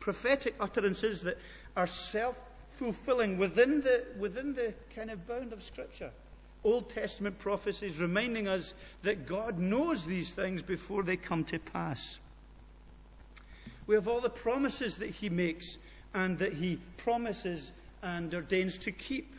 prophetic 0.00 0.54
utterances 0.60 1.22
that 1.22 1.38
are 1.76 1.86
self 1.86 2.36
fulfilling 2.72 3.38
within 3.38 3.80
the, 3.80 4.04
within 4.18 4.54
the 4.54 4.72
kind 4.94 5.10
of 5.10 5.26
bound 5.26 5.52
of 5.52 5.62
Scripture. 5.62 6.10
Old 6.64 6.90
Testament 6.90 7.38
prophecies 7.38 8.00
reminding 8.00 8.48
us 8.48 8.74
that 9.02 9.26
God 9.26 9.58
knows 9.58 10.04
these 10.04 10.30
things 10.30 10.62
before 10.62 11.02
they 11.02 11.16
come 11.16 11.44
to 11.44 11.58
pass. 11.58 12.18
We 13.86 13.94
have 13.94 14.06
all 14.06 14.20
the 14.20 14.30
promises 14.30 14.96
that 14.96 15.10
He 15.10 15.28
makes 15.28 15.78
and 16.14 16.38
that 16.38 16.52
He 16.52 16.78
promises 16.96 17.72
and 18.02 18.32
ordains 18.34 18.78
to 18.78 18.92
keep. 18.92 19.34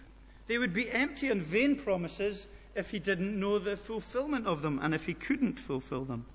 They 0.48 0.58
would 0.58 0.74
be 0.74 0.90
empty 0.92 1.30
and 1.30 1.42
vain 1.42 1.76
promises 1.76 2.48
if 2.76 2.90
He 2.90 3.00
didn't 3.00 3.40
know 3.40 3.60
the 3.60 3.78
fulfillment 3.78 4.48
of 4.48 4.62
them 4.62 4.80
and 4.82 4.94
if 4.94 5.06
He 5.06 5.14
couldn't 5.14 5.60
fulfill 5.60 6.06
them. 6.06 6.26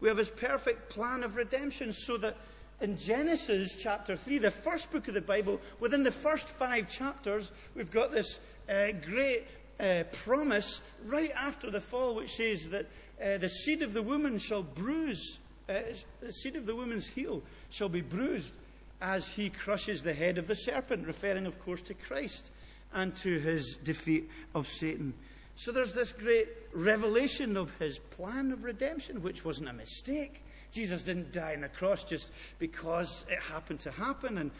We 0.00 0.08
have 0.08 0.18
His 0.18 0.30
perfect 0.30 0.90
plan 0.90 1.22
of 1.22 1.36
redemption 1.36 1.92
so 1.92 2.16
that 2.18 2.36
in 2.80 2.96
Genesis 2.96 3.76
chapter 3.78 4.16
3, 4.16 4.38
the 4.38 4.50
first 4.50 4.90
book 4.92 5.08
of 5.08 5.14
the 5.14 5.20
Bible, 5.20 5.60
within 5.80 6.02
the 6.02 6.12
first 6.12 6.48
five 6.50 6.88
chapters, 6.88 7.50
we've 7.74 7.90
got 7.90 8.12
this 8.12 8.38
uh, 8.68 8.92
great 9.04 9.46
uh, 9.80 10.04
promise 10.12 10.80
right 11.04 11.32
after 11.32 11.70
the 11.70 11.80
fall, 11.80 12.14
which 12.14 12.36
says 12.36 12.68
that 12.68 12.86
uh, 13.22 13.38
the 13.38 13.48
seed 13.48 13.82
of 13.82 13.94
the 13.94 14.02
woman 14.02 14.38
shall 14.38 14.62
bruise, 14.62 15.38
uh, 15.68 15.80
the 16.20 16.32
seed 16.32 16.54
of 16.54 16.66
the 16.66 16.76
woman's 16.76 17.06
heel 17.06 17.42
shall 17.70 17.88
be 17.88 18.00
bruised 18.00 18.52
as 19.00 19.28
he 19.28 19.50
crushes 19.50 20.02
the 20.02 20.14
head 20.14 20.38
of 20.38 20.46
the 20.46 20.56
serpent, 20.56 21.06
referring, 21.06 21.46
of 21.46 21.60
course, 21.64 21.82
to 21.82 21.94
Christ 21.94 22.50
and 22.92 23.14
to 23.16 23.38
his 23.38 23.76
defeat 23.82 24.28
of 24.54 24.66
Satan. 24.66 25.14
So 25.58 25.72
there's 25.72 25.92
this 25.92 26.12
great 26.12 26.46
revelation 26.72 27.56
of 27.56 27.76
his 27.80 27.98
plan 27.98 28.52
of 28.52 28.62
redemption, 28.62 29.20
which 29.22 29.44
wasn't 29.44 29.68
a 29.68 29.72
mistake. 29.72 30.44
Jesus 30.70 31.02
didn't 31.02 31.32
die 31.32 31.56
on 31.56 31.64
a 31.64 31.68
cross 31.68 32.04
just 32.04 32.30
because 32.60 33.26
it 33.28 33.40
happened 33.42 33.80
to 33.80 33.90
happen, 33.90 34.38
and 34.38 34.52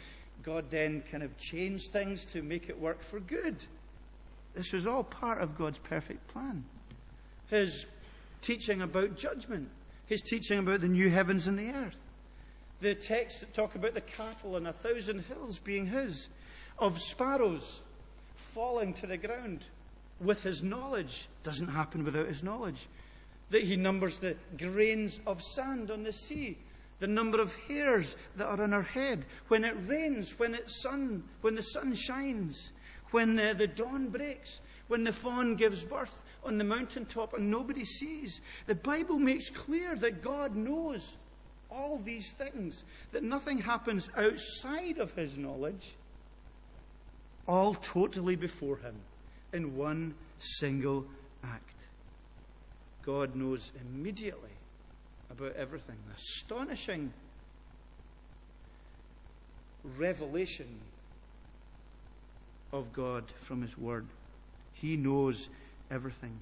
God 0.43 0.65
then 0.69 1.01
kind 1.09 1.23
of 1.23 1.37
changed 1.37 1.93
things 1.93 2.25
to 2.25 2.41
make 2.41 2.67
it 2.67 2.77
work 2.77 3.01
for 3.01 3.21
good. 3.21 3.55
This 4.53 4.73
was 4.73 4.85
all 4.85 5.05
part 5.05 5.41
of 5.41 5.57
God's 5.57 5.77
perfect 5.77 6.27
plan. 6.27 6.65
His 7.47 7.85
teaching 8.41 8.81
about 8.81 9.15
judgment, 9.15 9.69
his 10.05 10.21
teaching 10.21 10.59
about 10.59 10.81
the 10.81 10.89
new 10.89 11.09
heavens 11.09 11.47
and 11.47 11.57
the 11.57 11.71
earth, 11.71 11.95
the 12.81 12.93
texts 12.93 13.39
that 13.39 13.53
talk 13.53 13.75
about 13.75 13.93
the 13.93 14.01
cattle 14.01 14.55
on 14.55 14.67
a 14.67 14.73
thousand 14.73 15.23
hills 15.29 15.59
being 15.59 15.85
his, 15.85 16.27
of 16.77 16.99
sparrows 16.99 17.79
falling 18.35 18.93
to 18.95 19.07
the 19.07 19.17
ground 19.17 19.63
with 20.21 20.41
his 20.43 20.61
knowledge, 20.61 21.27
doesn't 21.43 21.67
happen 21.67 22.03
without 22.03 22.27
his 22.27 22.43
knowledge. 22.43 22.87
That 23.49 23.63
he 23.63 23.75
numbers 23.75 24.17
the 24.17 24.35
grains 24.57 25.19
of 25.25 25.41
sand 25.41 25.89
on 25.91 26.03
the 26.03 26.13
sea, 26.13 26.57
the 26.99 27.07
number 27.07 27.41
of 27.41 27.55
hairs 27.67 28.15
that 28.35 28.47
are 28.47 28.61
on 28.61 28.73
our 28.73 28.83
head, 28.83 29.25
when 29.47 29.63
it 29.63 29.75
rains, 29.85 30.37
when 30.37 30.53
it 30.53 30.69
sun, 30.69 31.23
when 31.41 31.55
the 31.55 31.63
sun 31.63 31.95
shines, 31.95 32.71
when 33.11 33.39
uh, 33.39 33.53
the 33.53 33.67
dawn 33.67 34.09
breaks, 34.09 34.59
when 34.87 35.03
the 35.03 35.13
fawn 35.13 35.55
gives 35.55 35.83
birth 35.83 36.23
on 36.43 36.57
the 36.57 36.63
mountaintop 36.63 37.33
and 37.33 37.49
nobody 37.49 37.85
sees. 37.85 38.41
The 38.67 38.75
Bible 38.75 39.17
makes 39.17 39.49
clear 39.49 39.95
that 39.95 40.21
God 40.21 40.55
knows 40.55 41.15
all 41.71 41.99
these 42.03 42.31
things, 42.31 42.83
that 43.11 43.23
nothing 43.23 43.59
happens 43.59 44.09
outside 44.17 44.97
of 44.97 45.13
his 45.13 45.37
knowledge, 45.37 45.95
all 47.47 47.75
totally 47.75 48.35
before 48.35 48.77
him 48.77 48.95
in 49.53 49.75
one 49.75 50.15
single 50.39 51.05
act. 51.43 51.73
God 53.03 53.35
knows 53.35 53.71
immediately 53.81 54.49
about 55.31 55.55
everything. 55.55 55.95
Astonishing 56.15 57.13
revelation 59.97 60.67
of 62.71 62.91
God 62.93 63.23
from 63.39 63.61
His 63.61 63.77
Word. 63.77 64.05
He 64.73 64.97
knows 64.97 65.49
everything. 65.89 66.39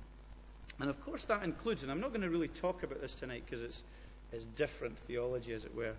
And 0.79 0.89
of 0.89 1.03
course, 1.03 1.23
that 1.25 1.43
includes, 1.43 1.83
and 1.83 1.91
I'm 1.91 1.99
not 1.99 2.09
going 2.09 2.21
to 2.21 2.29
really 2.29 2.49
talk 2.49 2.83
about 2.83 3.01
this 3.01 3.13
tonight 3.13 3.43
because 3.45 3.63
it's, 3.63 3.83
it's 4.31 4.45
different 4.55 4.97
theology, 5.07 5.53
as 5.53 5.63
it 5.63 5.75
were, 5.75 5.93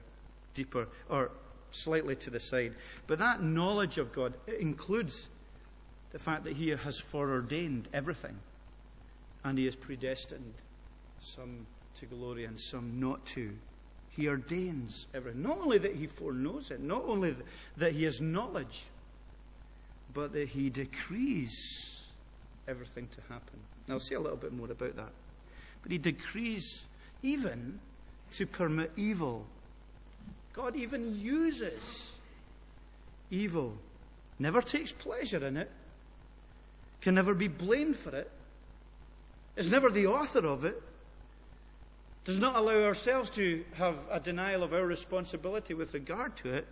deeper, 0.55 0.87
or 1.09 1.31
slightly 1.71 2.15
to 2.17 2.31
the 2.31 2.41
side. 2.41 2.75
But 3.07 3.19
that 3.19 3.43
knowledge 3.43 3.99
of 3.99 4.13
God 4.13 4.35
includes 4.61 5.27
the 6.13 6.19
fact 6.19 6.45
that 6.45 6.57
He 6.57 6.71
has 6.71 6.99
foreordained 6.99 7.89
everything, 7.93 8.39
and 9.45 9.59
He 9.59 9.65
has 9.67 9.75
predestined 9.75 10.55
some 11.21 11.67
to 11.97 12.07
glory 12.07 12.45
and 12.45 12.59
some 12.59 13.01
not 13.01 13.25
to. 13.27 13.53
He 14.11 14.29
ordains 14.29 15.07
everything. 15.15 15.43
Not 15.43 15.59
only 15.59 15.79
that 15.79 15.95
He 15.95 16.07
foreknows 16.07 16.71
it, 16.71 16.81
not 16.81 17.05
only 17.05 17.37
that 17.77 17.93
He 17.93 18.05
has 18.05 18.21
knowledge 18.21 18.85
but 20.15 20.33
that 20.33 20.49
he 20.49 20.71
decrees 20.71 22.01
everything 22.67 23.09
to 23.09 23.21
happen. 23.33 23.59
And 23.87 23.95
I'll 23.95 24.01
say 24.01 24.15
a 24.15 24.21
little 24.21 24.37
bit 24.37 24.53
more 24.53 24.71
about 24.71 24.97
that. 24.97 25.13
But 25.83 25.93
he 25.93 25.99
decrees 25.99 26.83
even 27.23 27.79
to 28.35 28.47
permit 28.47 28.93
evil. 28.97 29.47
God 30.53 30.77
even 30.77 31.19
uses 31.21 32.11
evil, 33.31 33.77
never 34.39 34.61
takes 34.61 34.93
pleasure 34.93 35.47
in 35.47 35.57
it, 35.57 35.71
can 37.01 37.15
never 37.15 37.35
be 37.35 37.49
blamed 37.49 37.97
for 37.97 38.15
it, 38.15 38.31
is 39.57 39.71
never 39.71 39.91
the 39.91 40.07
author 40.07 40.47
of 40.47 40.65
it, 40.65 40.83
does 42.25 42.39
not 42.39 42.57
allow 42.57 42.85
ourselves 42.85 43.31
to 43.31 43.65
have 43.75 43.97
a 44.11 44.21
denial 44.21 44.63
of 44.63 44.75
our 44.75 44.85
responsibility 44.85 45.75
with 45.75 45.95
regard 45.95 46.37
to 46.37 46.53
it, 46.53 46.67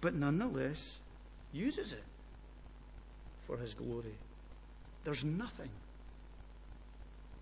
but 0.00 0.14
nonetheless 0.14 0.96
uses 1.52 1.92
it 1.92 2.04
for 3.46 3.56
his 3.56 3.74
glory. 3.74 4.14
There's 5.04 5.24
nothing 5.24 5.70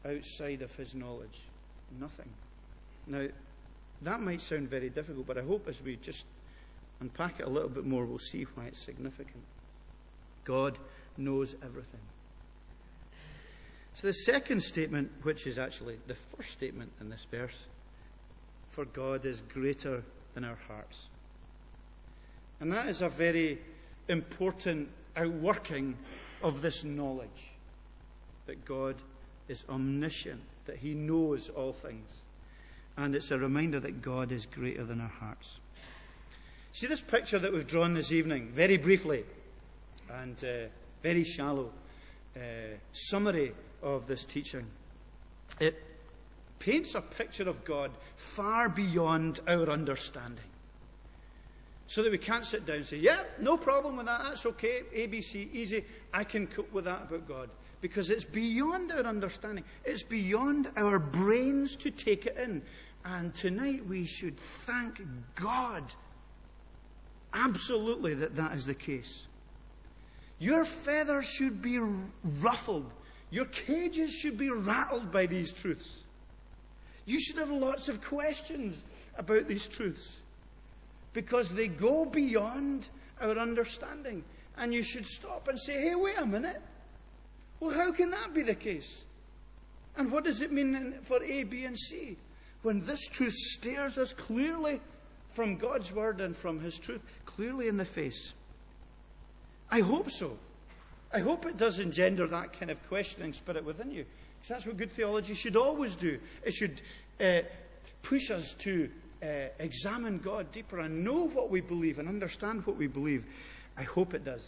outside 0.07 0.63
of 0.63 0.75
his 0.77 0.95
knowledge. 0.95 1.41
Nothing. 2.01 2.29
Now, 3.07 3.27
that 4.03 4.21
might 4.21 4.41
sound 4.41 4.69
very 4.69 4.91
difficult, 4.91 5.27
but 5.27 5.39
I 5.39 5.43
hope 5.43 5.69
as 5.69 5.83
we 5.83 5.97
just 5.97 6.25
unpack 7.01 7.41
it 7.41 7.47
a 7.47 7.51
little 7.51 7.69
bit 7.69 7.85
more, 7.85 8.05
we'll 8.05 8.19
see 8.19 8.45
why 8.55 8.67
it's 8.67 8.79
significant. 8.79 9.43
God 10.45 10.79
knows 11.17 11.57
everything. 11.63 12.01
So, 14.01 14.07
the 14.07 14.13
second 14.13 14.63
statement, 14.63 15.11
which 15.23 15.49
is 15.49 15.59
actually 15.59 15.99
the 16.07 16.15
first 16.15 16.53
statement 16.53 16.93
in 17.01 17.11
this 17.11 17.27
verse, 17.29 17.65
for 18.71 18.85
God 18.85 19.27
is 19.27 19.43
greater 19.53 20.05
than 20.35 20.45
our 20.45 20.59
hearts. 20.69 21.09
And 22.61 22.71
that 22.73 22.87
is 22.87 23.03
a 23.03 23.09
very 23.09 23.59
important 24.07 24.89
outworking 25.17 25.97
of 26.45 26.63
this 26.63 26.85
knowledge 26.85 27.51
that 28.47 28.65
God 28.65 28.95
is 29.49 29.65
omniscient, 29.69 30.43
that 30.67 30.77
He 30.77 30.95
knows 30.95 31.49
all 31.49 31.73
things. 31.73 32.09
And 32.97 33.17
it's 33.17 33.33
a 33.33 33.39
reminder 33.39 33.81
that 33.81 34.01
God 34.01 34.31
is 34.31 34.47
greater 34.47 34.85
than 34.85 35.01
our 35.01 35.09
hearts. 35.09 35.59
See 36.73 36.87
this 36.87 37.01
picture 37.01 37.41
that 37.41 37.53
we've 37.53 37.67
drawn 37.67 37.95
this 37.95 38.13
evening, 38.13 38.51
very 38.53 38.77
briefly 38.77 39.25
and 40.09 40.37
uh, 40.45 40.69
very 41.03 41.25
shallow 41.25 41.73
Uh, 42.39 42.77
summary 42.93 43.53
of 43.83 44.07
this 44.07 44.25
teaching. 44.25 44.65
It 45.59 45.83
paints 46.61 46.95
a 46.95 47.01
picture 47.01 47.49
of 47.49 47.65
God 47.65 47.91
far 48.17 48.69
beyond 48.69 49.41
our 49.49 49.69
understanding. 49.69 50.45
So 51.89 52.03
that 52.03 52.13
we 52.13 52.19
can't 52.19 52.45
sit 52.45 52.65
down 52.65 52.77
and 52.77 52.87
say, 52.87 52.99
yeah, 52.99 53.25
no 53.41 53.57
problem 53.57 53.97
with 53.97 54.07
that, 54.07 54.23
that's 54.23 54.47
okay, 54.47 54.83
ABC, 54.95 55.53
easy, 55.53 55.85
I 56.13 56.23
can 56.23 56.47
cope 56.47 56.73
with 56.73 56.85
that 56.85 57.05
about 57.09 57.27
God. 57.27 57.51
Because 57.81 58.11
it's 58.11 58.25
beyond 58.25 58.93
our 58.93 59.05
understanding, 59.05 59.65
it's 59.85 60.03
beyond 60.03 60.71
our 60.77 60.99
brains 60.99 61.77
to 61.77 61.91
take 61.91 62.27
it 62.27 62.37
in. 62.37 62.63
And 63.05 63.35
tonight 63.35 63.87
we 63.87 64.05
should 64.05 64.39
thank 64.39 65.01
God 65.35 65.85
absolutely 67.33 68.15
that 68.15 68.37
that 68.37 68.53
is 68.53 68.67
the 68.67 68.75
case. 68.75 69.28
Your 70.39 70.65
feathers 70.65 71.27
should 71.27 71.61
be 71.61 71.79
ruffled. 72.41 72.91
Your 73.31 73.47
cages 73.47 74.13
should 74.13 74.39
be 74.39 74.51
rattled 74.51 75.11
by 75.13 75.27
these 75.27 75.53
truths. 75.53 75.91
You 77.05 77.19
should 77.21 77.37
have 77.37 77.51
lots 77.51 77.89
of 77.89 78.03
questions 78.03 78.83
about 79.17 79.49
these 79.49 79.67
truths 79.67 80.17
because 81.13 81.49
they 81.49 81.69
go 81.69 82.05
beyond 82.05 82.89
our 83.21 83.39
understanding. 83.39 84.25
And 84.57 84.75
you 84.75 84.83
should 84.83 85.07
stop 85.07 85.49
and 85.49 85.59
say, 85.59 85.81
hey, 85.81 85.95
wait 85.95 86.19
a 86.19 86.27
minute. 86.27 86.61
Well, 87.61 87.71
how 87.71 87.93
can 87.93 88.11
that 88.11 88.35
be 88.35 88.43
the 88.43 88.55
case? 88.55 89.05
And 89.97 90.13
what 90.13 90.25
does 90.25 90.41
it 90.41 90.53
mean 90.53 90.95
for 91.03 91.23
A, 91.23 91.43
B, 91.45 91.65
and 91.65 91.79
C? 91.79 92.17
When 92.63 92.85
this 92.85 93.07
truth 93.09 93.35
stares 93.35 93.99
us 93.99 94.13
clearly 94.13 94.81
from 95.33 95.57
God's 95.57 95.93
word 95.93 96.21
and 96.21 96.37
from 96.37 96.61
His 96.61 96.79
truth, 96.79 97.01
clearly 97.25 97.69
in 97.69 97.77
the 97.77 97.85
face. 97.85 98.33
I 99.71 99.81
hope 99.81 100.11
so. 100.11 100.37
I 101.13 101.21
hope 101.21 101.47
it 101.47 101.57
does 101.57 101.79
engender 101.79 102.27
that 102.27 102.59
kind 102.59 102.71
of 102.71 102.87
questioning 102.89 103.33
spirit 103.33 103.65
within 103.65 103.91
you. 103.91 104.05
Because 104.39 104.49
that's 104.49 104.67
what 104.67 104.77
good 104.77 104.93
theology 104.93 105.35
should 105.35 105.57
always 105.57 105.97
do. 105.97 106.19
It 106.45 106.53
should 106.53 106.81
uh, 107.21 107.41
push 108.03 108.31
us 108.31 108.55
to 108.61 108.89
uh, 109.23 109.27
examine 109.59 110.19
God 110.19 110.53
deeper 110.53 110.81
and 110.81 111.05
know 111.05 111.27
what 111.29 111.51
we 111.51 111.61
believe 111.61 111.99
and 111.99 112.09
understand 112.09 112.67
what 112.67 112.77
we 112.77 112.87
believe. 112.87 113.25
I 113.77 113.83
hope 113.83 114.15
it 114.15 114.25
does. 114.25 114.43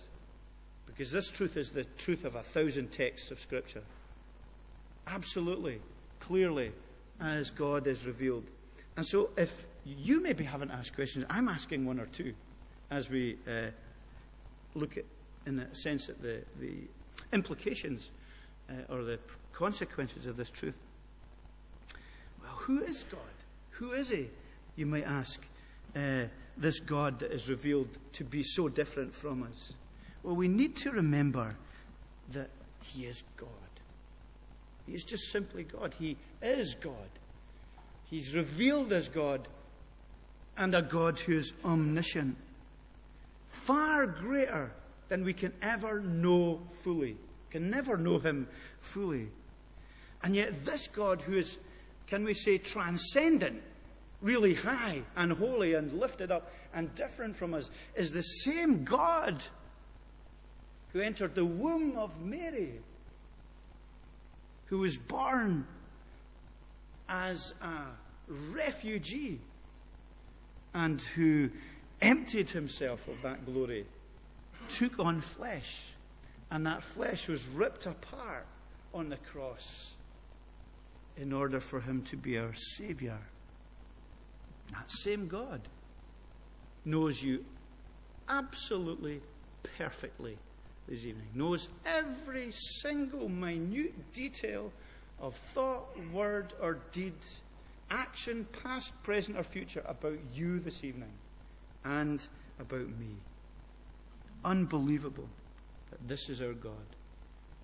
Because 0.86 1.10
this 1.10 1.30
truth 1.30 1.56
is 1.56 1.70
the 1.70 1.84
truth 1.96 2.24
of 2.24 2.34
a 2.34 2.42
thousand 2.42 2.92
texts 2.92 3.30
of 3.30 3.40
Scripture. 3.40 3.82
Absolutely, 5.06 5.80
clearly, 6.20 6.72
as 7.20 7.50
God 7.50 7.86
is 7.86 8.06
revealed. 8.06 8.44
And 8.96 9.06
so, 9.06 9.30
if 9.36 9.66
you 9.84 10.20
maybe 10.20 10.44
haven't 10.44 10.70
asked 10.70 10.94
questions, 10.94 11.24
I'm 11.30 11.48
asking 11.48 11.86
one 11.86 11.98
or 11.98 12.06
two 12.06 12.34
as 12.90 13.08
we 13.08 13.38
uh, 13.48 13.70
look 14.74 14.96
at, 14.96 15.04
in 15.46 15.58
a 15.58 15.74
sense, 15.74 16.08
at 16.08 16.20
the, 16.22 16.42
the 16.60 16.74
implications 17.32 18.10
uh, 18.68 18.92
or 18.92 19.02
the 19.02 19.18
consequences 19.52 20.26
of 20.26 20.36
this 20.36 20.50
truth. 20.50 20.76
Well, 22.42 22.52
who 22.52 22.82
is 22.82 23.04
God? 23.10 23.20
Who 23.70 23.92
is 23.92 24.10
He? 24.10 24.28
you 24.76 24.86
might 24.86 25.06
ask, 25.06 25.40
uh, 25.94 26.24
this 26.56 26.80
God 26.80 27.18
that 27.20 27.32
is 27.32 27.48
revealed 27.48 27.88
to 28.14 28.24
be 28.24 28.42
so 28.42 28.68
different 28.68 29.14
from 29.14 29.42
us? 29.42 29.72
Well, 30.22 30.36
we 30.36 30.48
need 30.48 30.76
to 30.76 30.90
remember 30.90 31.56
that 32.32 32.50
He 32.82 33.04
is 33.04 33.22
God. 33.36 33.48
He 34.86 34.94
is 34.94 35.04
just 35.04 35.30
simply 35.30 35.64
God. 35.64 35.94
He 35.98 36.16
is 36.42 36.74
God. 36.74 37.10
He's 38.04 38.34
revealed 38.34 38.92
as 38.92 39.08
God 39.08 39.48
and 40.56 40.74
a 40.74 40.82
God 40.82 41.18
who 41.18 41.38
is 41.38 41.52
omniscient, 41.64 42.36
far 43.64 44.06
greater 44.06 44.72
than 45.08 45.24
we 45.24 45.32
can 45.32 45.52
ever 45.60 46.00
know 46.00 46.60
fully. 46.82 47.16
Can 47.50 47.70
never 47.70 47.96
know 47.96 48.18
Him 48.18 48.48
fully. 48.80 49.28
And 50.22 50.36
yet, 50.36 50.64
this 50.64 50.88
God 50.88 51.22
who 51.22 51.36
is, 51.38 51.58
can 52.06 52.24
we 52.24 52.34
say, 52.34 52.58
transcendent, 52.58 53.62
really 54.20 54.54
high 54.54 55.02
and 55.16 55.32
holy 55.32 55.74
and 55.74 55.92
lifted 55.98 56.30
up 56.30 56.52
and 56.74 56.94
different 56.94 57.36
from 57.36 57.54
us, 57.54 57.70
is 57.94 58.12
the 58.12 58.22
same 58.22 58.84
God 58.84 59.42
who 60.92 61.00
entered 61.00 61.34
the 61.34 61.44
womb 61.44 61.96
of 61.96 62.20
Mary, 62.20 62.80
who 64.66 64.78
was 64.78 64.96
born 64.96 65.66
as 67.08 67.54
a 67.62 67.82
refugee 68.28 69.40
and 70.74 71.00
who 71.00 71.50
emptied 72.02 72.50
himself 72.50 73.06
of 73.08 73.20
that 73.22 73.44
glory, 73.46 73.86
took 74.68 74.98
on 74.98 75.20
flesh, 75.20 75.84
and 76.50 76.66
that 76.66 76.82
flesh 76.82 77.28
was 77.28 77.46
ripped 77.48 77.86
apart 77.86 78.46
on 78.94 79.08
the 79.08 79.16
cross 79.16 79.92
in 81.16 81.32
order 81.32 81.60
for 81.60 81.80
him 81.80 82.02
to 82.02 82.16
be 82.16 82.38
our 82.38 82.54
Savior. 82.54 83.18
That 84.72 84.90
same 84.90 85.28
God 85.28 85.60
knows 86.84 87.22
you 87.22 87.44
absolutely 88.28 89.20
perfectly 89.76 90.38
this 90.88 91.04
evening, 91.04 91.26
knows 91.34 91.68
every 91.84 92.50
single 92.52 93.28
minute 93.28 94.12
detail 94.12 94.72
of 95.20 95.34
thought, 95.54 95.88
word, 96.12 96.54
or 96.60 96.78
deed, 96.92 97.12
action, 97.90 98.46
past, 98.62 98.92
present, 99.02 99.36
or 99.36 99.42
future 99.42 99.82
about 99.86 100.18
you 100.32 100.58
this 100.60 100.82
evening 100.82 101.12
and 101.84 102.26
about 102.58 102.88
me. 102.98 103.16
Unbelievable 104.44 105.28
that 105.90 106.08
this 106.08 106.28
is 106.28 106.40
our 106.40 106.52
God, 106.52 106.72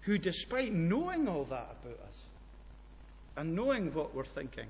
who, 0.03 0.19
despite 0.19 0.73
knowing 0.73 1.29
all 1.29 1.45
that 1.45 1.77
about 1.83 2.01
us 2.09 2.25
and 3.37 3.55
knowing 3.55 3.93
what 3.93 4.15
we're 4.15 4.25
thinking, 4.25 4.67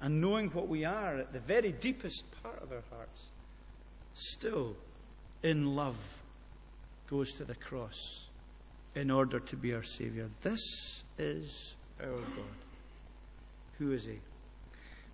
and 0.00 0.20
knowing 0.20 0.48
what 0.50 0.68
we 0.68 0.84
are 0.84 1.16
at 1.16 1.32
the 1.32 1.40
very 1.40 1.72
deepest 1.72 2.24
part 2.42 2.62
of 2.62 2.70
our 2.70 2.82
hearts, 2.90 3.26
still 4.14 4.76
in 5.42 5.74
love 5.74 5.96
goes 7.08 7.32
to 7.32 7.44
the 7.44 7.54
cross 7.54 8.24
in 8.94 9.10
order 9.10 9.40
to 9.40 9.56
be 9.56 9.72
our 9.72 9.82
Savior. 9.82 10.28
This 10.42 11.02
is 11.18 11.76
our 12.02 12.08
God. 12.08 12.56
Who 13.78 13.92
is 13.92 14.04
He? 14.04 14.18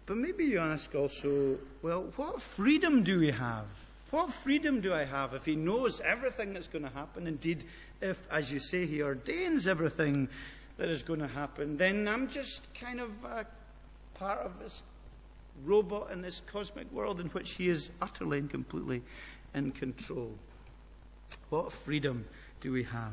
But 0.06 0.16
maybe 0.16 0.44
you 0.44 0.58
ask 0.58 0.94
also, 0.94 1.58
well, 1.82 2.12
what 2.16 2.42
freedom 2.42 3.02
do 3.02 3.20
we 3.20 3.30
have? 3.30 3.66
What 4.10 4.32
freedom 4.32 4.80
do 4.80 4.92
I 4.92 5.04
have 5.04 5.32
if 5.32 5.44
He 5.44 5.56
knows 5.56 6.00
everything 6.00 6.52
that's 6.52 6.68
going 6.68 6.84
to 6.84 6.90
happen? 6.90 7.26
Indeed, 7.26 7.64
if, 8.00 8.20
as 8.30 8.52
you 8.52 8.58
say, 8.58 8.84
He 8.84 9.02
ordains 9.02 9.66
everything 9.66 10.28
that 10.76 10.88
is 10.88 11.02
going 11.02 11.20
to 11.20 11.28
happen, 11.28 11.76
then 11.76 12.08
I'm 12.08 12.28
just 12.28 12.72
kind 12.74 13.00
of 13.00 13.10
a 13.24 13.46
part 14.14 14.40
of 14.40 14.58
this 14.58 14.82
robot 15.64 16.10
in 16.10 16.20
this 16.20 16.42
cosmic 16.46 16.90
world 16.92 17.20
in 17.20 17.28
which 17.28 17.52
He 17.52 17.68
is 17.68 17.90
utterly 18.00 18.38
and 18.38 18.50
completely 18.50 19.02
in 19.54 19.70
control. 19.70 20.34
What 21.48 21.72
freedom 21.72 22.26
do 22.60 22.72
we 22.72 22.82
have? 22.84 23.12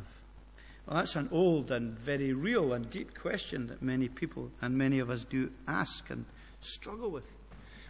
Well, 0.86 0.98
that's 0.98 1.16
an 1.16 1.30
old 1.32 1.72
and 1.72 1.98
very 1.98 2.34
real 2.34 2.74
and 2.74 2.90
deep 2.90 3.18
question 3.18 3.68
that 3.68 3.82
many 3.82 4.08
people 4.08 4.52
and 4.62 4.78
many 4.78 5.00
of 5.00 5.10
us 5.10 5.24
do 5.24 5.52
ask 5.68 6.10
and 6.10 6.26
struggle 6.62 7.10
with. 7.10 7.26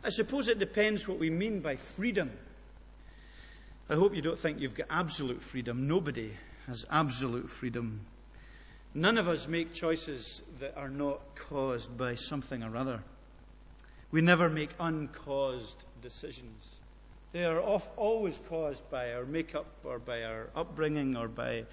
I 0.04 0.10
suppose 0.10 0.48
it 0.48 0.60
depends 0.60 1.08
what 1.08 1.20
we 1.20 1.30
mean 1.30 1.60
by 1.60 1.76
freedom. 1.76 2.32
I 3.90 3.96
hope 3.96 4.16
you 4.16 4.22
don't 4.22 4.40
think 4.40 4.60
you've 4.60 4.76
got 4.76 4.88
absolute 4.90 5.42
freedom. 5.42 5.88
Nobody 5.88 6.34
has 6.68 6.86
absolute 6.92 7.50
freedom. 7.50 8.06
None 8.94 9.18
of 9.18 9.28
us 9.28 9.48
make 9.48 9.74
choices 9.74 10.42
that 10.60 10.78
are 10.78 10.90
not 10.90 11.22
caused 11.36 11.98
by 11.98 12.16
something 12.16 12.64
or 12.64 12.76
other. 12.78 13.04
We 14.12 14.22
never 14.22 14.50
make 14.50 14.70
uncaused 14.80 15.84
decisions. 16.02 16.66
They 17.32 17.46
are 17.46 17.62
off, 17.62 17.88
always 17.96 18.40
caused 18.50 18.90
by 18.90 19.14
our 19.14 19.26
makeup 19.26 19.68
or 19.84 20.00
by 20.00 20.24
our 20.24 20.50
upbringing 20.56 21.16
or 21.16 21.28
by 21.28 21.66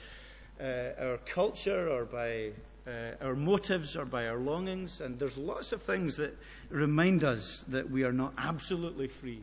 uh, 0.61 0.90
our 1.00 1.18
culture 1.24 1.88
or 1.88 2.04
by 2.04 2.50
uh, 2.87 3.25
our 3.25 3.35
motives 3.35 3.96
or 3.96 4.05
by 4.05 4.29
our 4.29 4.38
longings. 4.38 5.01
And 5.01 5.18
there's 5.18 5.37
lots 5.37 5.72
of 5.72 5.83
things 5.83 6.16
that 6.16 6.37
remind 6.70 7.25
us 7.25 7.64
that 7.68 7.90
we 7.90 8.05
are 8.05 8.12
not 8.12 8.33
absolutely 8.38 9.09
free. 9.09 9.42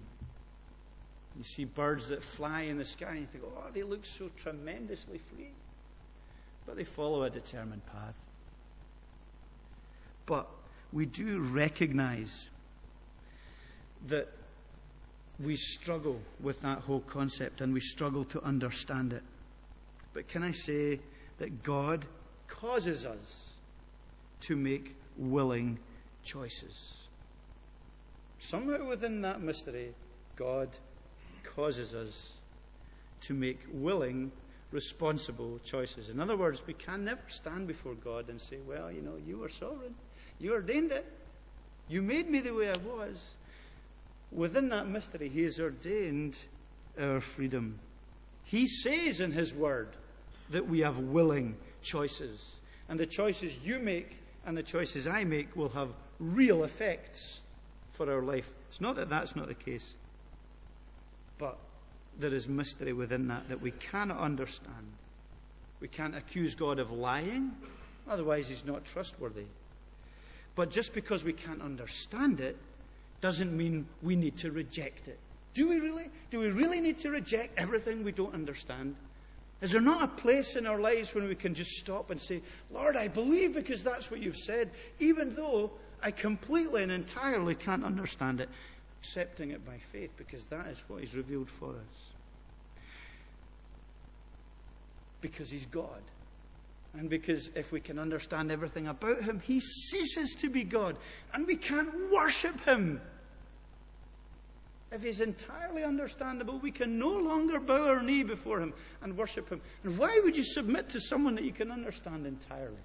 You 1.38 1.44
see 1.44 1.66
birds 1.66 2.10
that 2.10 2.24
fly 2.24 2.62
in 2.62 2.78
the 2.78 2.86
sky 2.86 3.12
and 3.12 3.20
you 3.22 3.28
think, 3.32 3.44
oh, 3.46 3.66
they 3.74 3.84
look 3.84 4.06
so 4.06 4.30
tremendously 4.38 5.18
free. 5.18 5.52
But 6.66 6.78
they 6.78 6.84
follow 6.84 7.24
a 7.24 7.30
determined 7.30 7.86
path. 7.88 8.18
But 10.26 10.48
we 10.94 11.06
do 11.06 11.40
recognize 11.40 12.50
that 14.08 14.30
we 15.40 15.56
struggle 15.56 16.20
with 16.40 16.62
that 16.62 16.80
whole 16.80 17.02
concept 17.02 17.62
and 17.62 17.74
we 17.74 17.80
struggle 17.80 18.24
to 18.26 18.42
understand 18.44 19.12
it. 19.12 19.24
But 20.14 20.28
can 20.28 20.44
I 20.44 20.52
say 20.52 21.00
that 21.40 21.64
God 21.64 22.06
causes 22.64 23.06
us 23.06 23.52
to 24.40 24.56
make 24.56 24.96
willing 25.18 25.78
choices? 26.24 26.94
Somehow 28.40 28.88
within 28.88 29.22
that 29.22 29.42
mystery, 29.42 29.94
God 30.38 30.70
causes 31.44 31.94
us 31.94 32.32
to 33.22 33.34
make 33.34 33.60
willing, 33.72 34.32
responsible 34.72 35.60
choices. 35.66 36.10
In 36.10 36.22
other 36.22 36.38
words, 36.38 36.64
we 36.66 36.74
can 36.74 37.04
never 37.04 37.22
stand 37.28 37.68
before 37.68 37.96
God 37.96 38.30
and 38.30 38.40
say, 38.40 38.58
Well, 38.66 38.92
you 38.92 39.02
know, 39.02 39.16
you 39.28 39.40
were 39.40 39.50
sovereign. 39.50 39.96
You 40.40 40.54
ordained 40.54 40.92
it. 40.92 41.06
You 41.90 42.02
made 42.02 42.30
me 42.30 42.40
the 42.40 42.52
way 42.52 42.70
I 42.70 42.78
was 42.78 43.36
within 44.32 44.70
that 44.70 44.88
mystery, 44.88 45.30
He 45.30 45.44
has 45.44 45.60
ordained 45.60 46.36
our 47.00 47.20
freedom. 47.20 47.80
He 48.46 48.68
says 48.68 49.20
in 49.20 49.32
His 49.32 49.54
Word 49.54 49.90
that 50.50 50.68
we 50.68 50.80
have 50.80 51.00
willing 51.00 51.56
choices. 51.84 52.56
And 52.90 53.00
the 53.00 53.06
choices 53.06 53.54
you 53.64 53.80
make 53.80 54.18
and 54.46 54.58
the 54.58 54.64
choices 54.64 55.08
I 55.08 55.24
make 55.24 55.56
will 55.56 55.70
have 55.70 55.90
real 56.20 56.64
effects 56.64 57.42
for 57.94 58.12
our 58.12 58.22
life. 58.22 58.52
It's 58.70 58.82
not 58.82 58.96
that 58.96 59.10
that's 59.10 59.36
not 59.36 59.48
the 59.48 59.54
case, 59.54 59.94
but 61.38 61.58
there 62.20 62.34
is 62.34 62.48
mystery 62.48 62.94
within 62.94 63.28
that 63.28 63.50
that 63.50 63.62
we 63.62 63.72
cannot 63.72 64.20
understand. 64.20 64.94
We 65.80 65.88
can't 65.88 66.16
accuse 66.16 66.56
God 66.56 66.80
of 66.80 66.92
lying, 66.92 67.52
otherwise, 68.08 68.48
He's 68.48 68.66
not 68.66 68.86
trustworthy. 68.86 69.46
But 70.56 70.70
just 70.70 70.94
because 70.94 71.24
we 71.24 71.34
can't 71.34 71.62
understand 71.62 72.40
it 72.40 72.58
doesn't 73.22 73.56
mean 73.56 73.88
we 74.02 74.16
need 74.16 74.38
to 74.38 74.52
reject 74.52 75.08
it. 75.08 75.20
Do 75.54 75.70
we 75.70 75.80
really? 75.80 76.10
Do 76.32 76.40
we 76.40 76.50
really 76.50 76.82
need 76.82 77.00
to 77.00 77.10
reject 77.10 77.58
everything 77.58 78.04
we 78.04 78.12
don't 78.12 78.34
understand? 78.34 78.96
Is 79.64 79.72
there 79.72 79.80
not 79.80 80.04
a 80.04 80.08
place 80.22 80.58
in 80.58 80.68
our 80.68 80.78
lives 80.78 81.16
when 81.16 81.26
we 81.26 81.36
can 81.36 81.54
just 81.54 81.72
stop 81.72 82.12
and 82.12 82.20
say, 82.20 82.42
Lord, 82.70 82.98
I 82.98 83.08
believe 83.08 83.54
because 83.54 83.82
that's 83.82 84.12
what 84.12 84.22
you've 84.22 84.36
said, 84.36 84.70
even 85.00 85.36
though 85.36 85.72
I 86.02 86.12
completely 86.12 86.84
and 86.84 86.92
entirely 86.92 87.56
can't 87.56 87.86
understand 87.86 88.42
it, 88.42 88.50
accepting 89.02 89.52
it 89.52 89.66
by 89.66 89.78
faith 89.78 90.12
because 90.18 90.44
that 90.48 90.68
is 90.68 90.84
what 90.90 91.00
He's 91.00 91.16
revealed 91.16 91.50
for 91.50 91.70
us. 91.70 92.10
Because 95.22 95.50
He's 95.50 95.66
God. 95.68 96.02
And 96.94 97.10
because 97.10 97.50
if 97.56 97.72
we 97.72 97.80
can 97.80 98.00
understand 98.00 98.52
everything 98.52 98.90
about 98.90 99.22
Him, 99.22 99.40
He 99.40 99.62
ceases 99.62 100.36
to 100.42 100.50
be 100.50 100.66
God. 100.66 100.98
And 101.34 101.48
we 101.48 101.56
can't 101.56 102.12
worship 102.12 102.60
Him 102.66 103.00
if 104.94 105.02
he's 105.02 105.22
entirely 105.22 105.84
understandable, 105.84 106.60
we 106.60 106.72
can 106.72 107.00
no 107.00 107.10
longer 107.10 107.60
bow 107.60 107.88
our 107.88 108.04
knee 108.04 108.24
before 108.24 108.60
him 108.60 108.74
and 109.02 109.18
worship 109.18 109.50
him. 109.50 109.60
And 109.84 109.98
why 109.98 110.22
would 110.24 110.38
you 110.38 110.44
submit 110.44 110.90
to 110.90 111.02
someone 111.02 111.34
that 111.36 111.44
you 111.44 111.52
can 111.52 111.72
understand 111.72 112.28
entirely? 112.28 112.78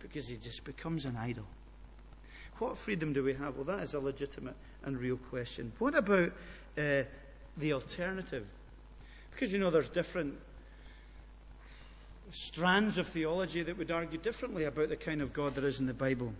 Because 0.00 0.26
he 0.26 0.36
just 0.36 0.64
becomes 0.64 1.04
an 1.04 1.16
idol. 1.16 1.44
What 2.58 2.76
freedom 2.76 3.12
do 3.12 3.22
we 3.22 3.32
have? 3.34 3.56
Well, 3.56 3.64
that 3.64 3.84
is 3.84 3.94
a 3.94 4.00
legitimate 4.00 4.56
and 4.84 4.98
real 4.98 5.16
question. 5.16 5.72
What 5.78 5.94
about 5.94 6.32
uh, 6.76 7.02
the 7.56 7.72
alternative? 7.72 8.46
Because 9.30 9.52
you 9.52 9.58
know 9.58 9.70
there's 9.70 9.88
different 9.88 10.34
strands 12.32 12.98
of 12.98 13.06
theology 13.06 13.62
that 13.62 13.78
would 13.78 13.90
argue 13.90 14.18
differently 14.18 14.64
about 14.64 14.88
the 14.88 14.96
kind 14.96 15.22
of 15.22 15.32
God 15.32 15.54
there 15.54 15.66
is 15.66 15.78
in 15.78 15.86
the 15.86 15.94
Bible. 15.94 16.32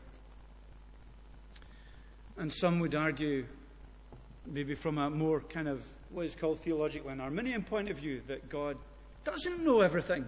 And 2.37 2.53
some 2.53 2.81
would 2.81 2.95
argue 2.95 3.47
maybe 4.51 4.75
from 4.75 4.99
a 4.99 5.09
more 5.09 5.41
kind 5.41 5.69
of 5.69 5.87
what 6.11 6.27
is 6.27 6.35
called 6.35 6.61
theological 6.61 7.11
and 7.11 7.23
Arminian 7.23 7.63
point 7.63 7.89
of 7.89 7.99
view, 7.99 8.21
that 8.27 8.49
God 8.49 8.77
doesn't 9.25 9.65
know 9.65 9.81
everything. 9.81 10.25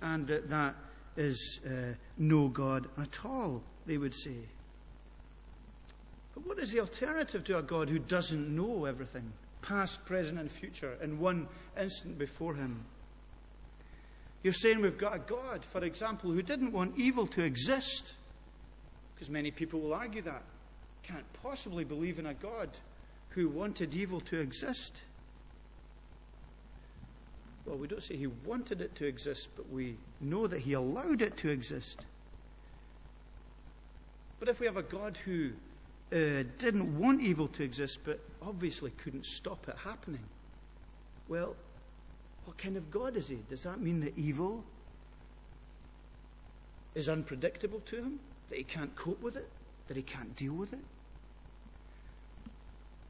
And 0.00 0.26
that 0.28 0.48
that 0.50 0.76
is 1.16 1.60
uh, 1.66 1.94
no 2.18 2.48
God 2.48 2.88
at 2.98 3.24
all, 3.24 3.62
they 3.86 3.98
would 3.98 4.14
say. 4.14 4.36
But 6.34 6.46
what 6.46 6.58
is 6.58 6.70
the 6.70 6.80
alternative 6.80 7.44
to 7.44 7.58
a 7.58 7.62
God 7.62 7.88
who 7.88 7.98
doesn't 7.98 8.54
know 8.54 8.84
everything, 8.84 9.32
past, 9.62 10.04
present, 10.04 10.38
and 10.38 10.50
future, 10.50 10.96
in 11.02 11.18
one 11.18 11.48
instant 11.80 12.18
before 12.18 12.54
Him? 12.54 12.84
You're 14.42 14.52
saying 14.52 14.80
we've 14.80 14.98
got 14.98 15.16
a 15.16 15.18
God, 15.18 15.64
for 15.64 15.82
example, 15.82 16.30
who 16.30 16.42
didn't 16.42 16.72
want 16.72 16.94
evil 16.96 17.26
to 17.28 17.42
exist, 17.42 18.12
because 19.14 19.30
many 19.30 19.50
people 19.50 19.80
will 19.80 19.94
argue 19.94 20.22
that 20.22 20.42
can't 21.06 21.24
possibly 21.42 21.84
believe 21.84 22.18
in 22.18 22.26
a 22.26 22.34
God 22.34 22.70
who 23.30 23.48
wanted 23.48 23.94
evil 23.94 24.20
to 24.22 24.40
exist. 24.40 24.96
Well, 27.64 27.76
we 27.76 27.88
don't 27.88 28.02
say 28.02 28.16
he 28.16 28.26
wanted 28.26 28.80
it 28.80 28.94
to 28.96 29.06
exist, 29.06 29.48
but 29.56 29.70
we 29.70 29.96
know 30.20 30.46
that 30.46 30.60
he 30.60 30.72
allowed 30.72 31.22
it 31.22 31.36
to 31.38 31.48
exist. 31.48 32.04
But 34.38 34.48
if 34.48 34.60
we 34.60 34.66
have 34.66 34.76
a 34.76 34.82
God 34.82 35.18
who 35.24 35.52
uh, 36.12 36.44
didn't 36.58 36.98
want 36.98 37.20
evil 37.20 37.48
to 37.48 37.62
exist, 37.62 37.98
but 38.04 38.20
obviously 38.42 38.90
couldn't 38.92 39.26
stop 39.26 39.68
it 39.68 39.76
happening, 39.84 40.22
well, 41.28 41.56
what 42.44 42.56
kind 42.58 42.76
of 42.76 42.90
God 42.90 43.16
is 43.16 43.28
he? 43.28 43.38
Does 43.48 43.64
that 43.64 43.80
mean 43.80 44.00
that 44.00 44.16
evil 44.16 44.62
is 46.94 47.08
unpredictable 47.08 47.80
to 47.86 47.96
him? 47.96 48.20
That 48.50 48.58
he 48.58 48.64
can't 48.64 48.94
cope 48.94 49.20
with 49.20 49.36
it? 49.36 49.48
That 49.88 49.96
he 49.96 50.02
can't 50.02 50.34
deal 50.36 50.52
with 50.52 50.72
it? 50.72 50.78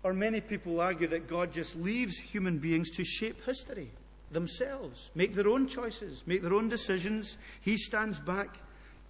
Or 0.07 0.14
many 0.14 0.40
people 0.40 0.81
argue 0.81 1.09
that 1.09 1.27
God 1.27 1.53
just 1.53 1.75
leaves 1.75 2.16
human 2.16 2.59
beings 2.59 2.90
to 2.90 3.03
shape 3.03 3.45
history 3.45 3.90
themselves, 4.31 5.11
make 5.16 5.35
their 5.35 5.49
own 5.49 5.66
choices, 5.66 6.23
make 6.27 6.42
their 6.42 6.55
own 6.55 6.69
decisions. 6.69 7.37
He 7.61 7.77
stands 7.77 8.21
back 8.21 8.57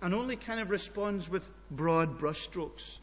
and 0.01 0.15
only 0.15 0.37
kind 0.37 0.59
of 0.59 0.71
responds 0.71 1.29
with 1.29 1.47
broad 1.71 2.19
brushstrokes, 2.19 2.97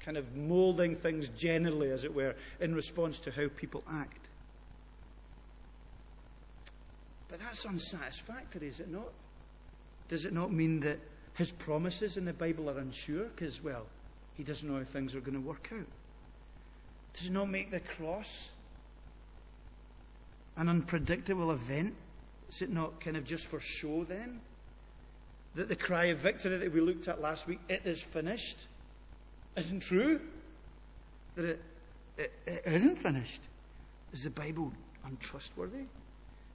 kind 0.00 0.18
of 0.18 0.36
molding 0.36 0.96
things 0.96 1.30
generally, 1.30 1.90
as 1.92 2.04
it 2.04 2.14
were, 2.14 2.34
in 2.60 2.74
response 2.74 3.18
to 3.20 3.30
how 3.30 3.48
people 3.56 3.82
act. 3.90 4.28
But 7.28 7.40
that's 7.40 7.64
unsatisfactory, 7.64 8.68
is 8.68 8.80
it 8.80 8.92
not? 8.92 9.12
Does 10.10 10.26
it 10.26 10.34
not 10.34 10.52
mean 10.52 10.80
that 10.80 10.98
his 11.36 11.52
promises 11.52 12.18
in 12.18 12.26
the 12.26 12.34
Bible 12.34 12.68
are 12.68 12.78
unsure? 12.78 13.28
Because, 13.34 13.64
well, 13.64 13.86
he 14.34 14.42
doesn't 14.42 14.68
know 14.68 14.76
how 14.76 14.84
things 14.84 15.14
are 15.14 15.20
going 15.20 15.40
to 15.40 15.40
work 15.40 15.70
out. 15.72 15.86
Does 17.16 17.26
it 17.26 17.32
not 17.32 17.48
make 17.48 17.70
the 17.70 17.80
cross 17.80 18.50
an 20.56 20.68
unpredictable 20.68 21.50
event? 21.50 21.94
Is 22.50 22.62
it 22.62 22.70
not 22.70 23.00
kind 23.00 23.16
of 23.16 23.24
just 23.24 23.46
for 23.46 23.58
show 23.58 24.04
then? 24.04 24.40
That 25.54 25.68
the 25.68 25.76
cry 25.76 26.06
of 26.06 26.18
victory 26.18 26.58
that 26.58 26.72
we 26.72 26.80
looked 26.80 27.08
at 27.08 27.20
last 27.20 27.46
week, 27.46 27.60
it 27.68 27.82
is 27.86 28.02
finished, 28.02 28.66
isn't 29.56 29.80
true? 29.80 30.20
That 31.34 31.44
it, 31.46 31.62
it, 32.18 32.32
it 32.46 32.62
isn't 32.66 32.96
finished. 32.96 33.42
Is 34.12 34.22
the 34.22 34.30
Bible 34.30 34.72
untrustworthy? 35.04 35.84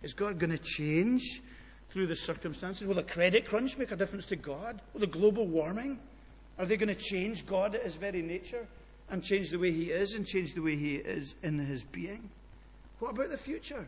Is 0.03 0.13
God 0.13 0.37
going 0.37 0.51
to 0.51 0.59
change 0.59 1.41
through 1.89 2.07
the 2.07 2.15
circumstances? 2.15 2.85
Will 2.87 2.95
the 2.95 3.03
credit 3.03 3.47
crunch 3.47 3.77
make 3.77 3.91
a 3.91 3.95
difference 3.95 4.27
to 4.27 4.35
God? 4.35 4.79
Will 4.93 5.01
the 5.01 5.07
global 5.07 5.47
warming? 5.47 5.99
Are 6.59 6.65
they 6.65 6.77
going 6.77 6.89
to 6.89 6.95
change 6.95 7.47
God 7.47 7.73
at 7.73 7.83
his 7.83 7.95
very 7.95 8.21
nature? 8.21 8.67
And 9.11 9.21
change 9.21 9.49
the 9.49 9.59
way 9.59 9.71
he 9.71 9.91
is 9.91 10.13
and 10.13 10.25
change 10.25 10.53
the 10.53 10.61
way 10.61 10.75
he 10.75 10.95
is 10.95 11.35
in 11.43 11.59
his 11.59 11.83
being? 11.83 12.29
What 12.99 13.11
about 13.11 13.29
the 13.29 13.37
future? 13.37 13.85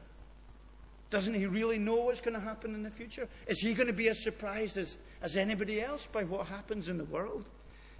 Doesn't 1.09 1.33
he 1.33 1.45
really 1.45 1.79
know 1.79 1.95
what's 1.95 2.21
going 2.21 2.33
to 2.33 2.39
happen 2.39 2.75
in 2.75 2.83
the 2.83 2.89
future? 2.89 3.27
Is 3.47 3.59
he 3.59 3.73
going 3.73 3.87
to 3.87 3.93
be 3.93 4.09
as 4.09 4.21
surprised 4.21 4.77
as, 4.77 4.97
as 5.21 5.37
anybody 5.37 5.81
else 5.81 6.07
by 6.07 6.23
what 6.23 6.47
happens 6.47 6.89
in 6.89 6.97
the 6.97 7.05
world? 7.05 7.45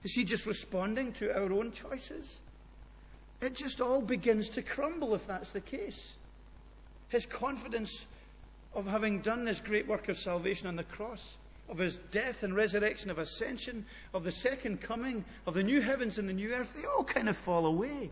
Is 0.03 0.13
he 0.13 0.23
just 0.23 0.45
responding 0.45 1.13
to 1.13 1.33
our 1.33 1.51
own 1.53 1.71
choices? 1.71 2.39
It 3.41 3.55
just 3.55 3.79
all 3.79 4.01
begins 4.01 4.49
to 4.49 4.61
crumble 4.61 5.15
if 5.15 5.25
that's 5.25 5.51
the 5.51 5.61
case. 5.61 6.17
His 7.09 7.25
confidence 7.25 8.05
of 8.73 8.87
having 8.87 9.19
done 9.19 9.45
this 9.45 9.61
great 9.61 9.87
work 9.87 10.09
of 10.09 10.17
salvation 10.17 10.67
on 10.67 10.75
the 10.75 10.83
cross, 10.83 11.37
of 11.69 11.77
his 11.77 11.97
death 12.11 12.43
and 12.43 12.55
resurrection, 12.55 13.09
of 13.09 13.17
ascension, 13.17 13.85
of 14.13 14.23
the 14.23 14.31
second 14.31 14.81
coming, 14.81 15.25
of 15.47 15.53
the 15.53 15.63
new 15.63 15.81
heavens 15.81 16.17
and 16.17 16.27
the 16.27 16.33
new 16.33 16.53
earth, 16.53 16.73
they 16.75 16.85
all 16.85 17.03
kind 17.03 17.29
of 17.29 17.37
fall 17.37 17.65
away 17.65 18.09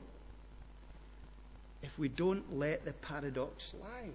if 1.83 1.97
we 1.97 2.07
don't 2.07 2.57
let 2.57 2.85
the 2.85 2.93
paradox 2.93 3.73
lie. 3.81 4.09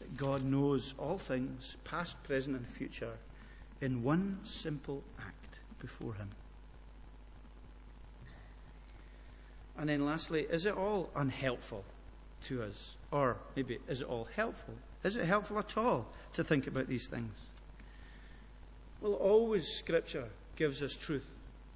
That 0.00 0.16
God 0.16 0.44
knows 0.44 0.94
all 0.98 1.18
things, 1.18 1.76
past, 1.84 2.22
present, 2.24 2.56
and 2.56 2.66
future, 2.66 3.12
in 3.80 4.02
one 4.02 4.38
simple 4.44 5.02
act 5.18 5.58
before 5.78 6.14
Him. 6.14 6.30
And 9.76 9.88
then 9.88 10.04
lastly, 10.04 10.46
is 10.50 10.66
it 10.66 10.76
all 10.76 11.10
unhelpful 11.16 11.84
to 12.46 12.62
us? 12.62 12.96
Or 13.10 13.36
maybe, 13.56 13.78
is 13.88 14.02
it 14.02 14.08
all 14.08 14.28
helpful? 14.36 14.74
Is 15.04 15.16
it 15.16 15.26
helpful 15.26 15.58
at 15.58 15.76
all 15.76 16.06
to 16.32 16.42
think 16.42 16.66
about 16.66 16.88
these 16.88 17.06
things? 17.06 17.34
Well, 19.00 19.12
always 19.12 19.68
Scripture 19.68 20.28
gives 20.56 20.82
us 20.82 20.96
truth 20.96 21.28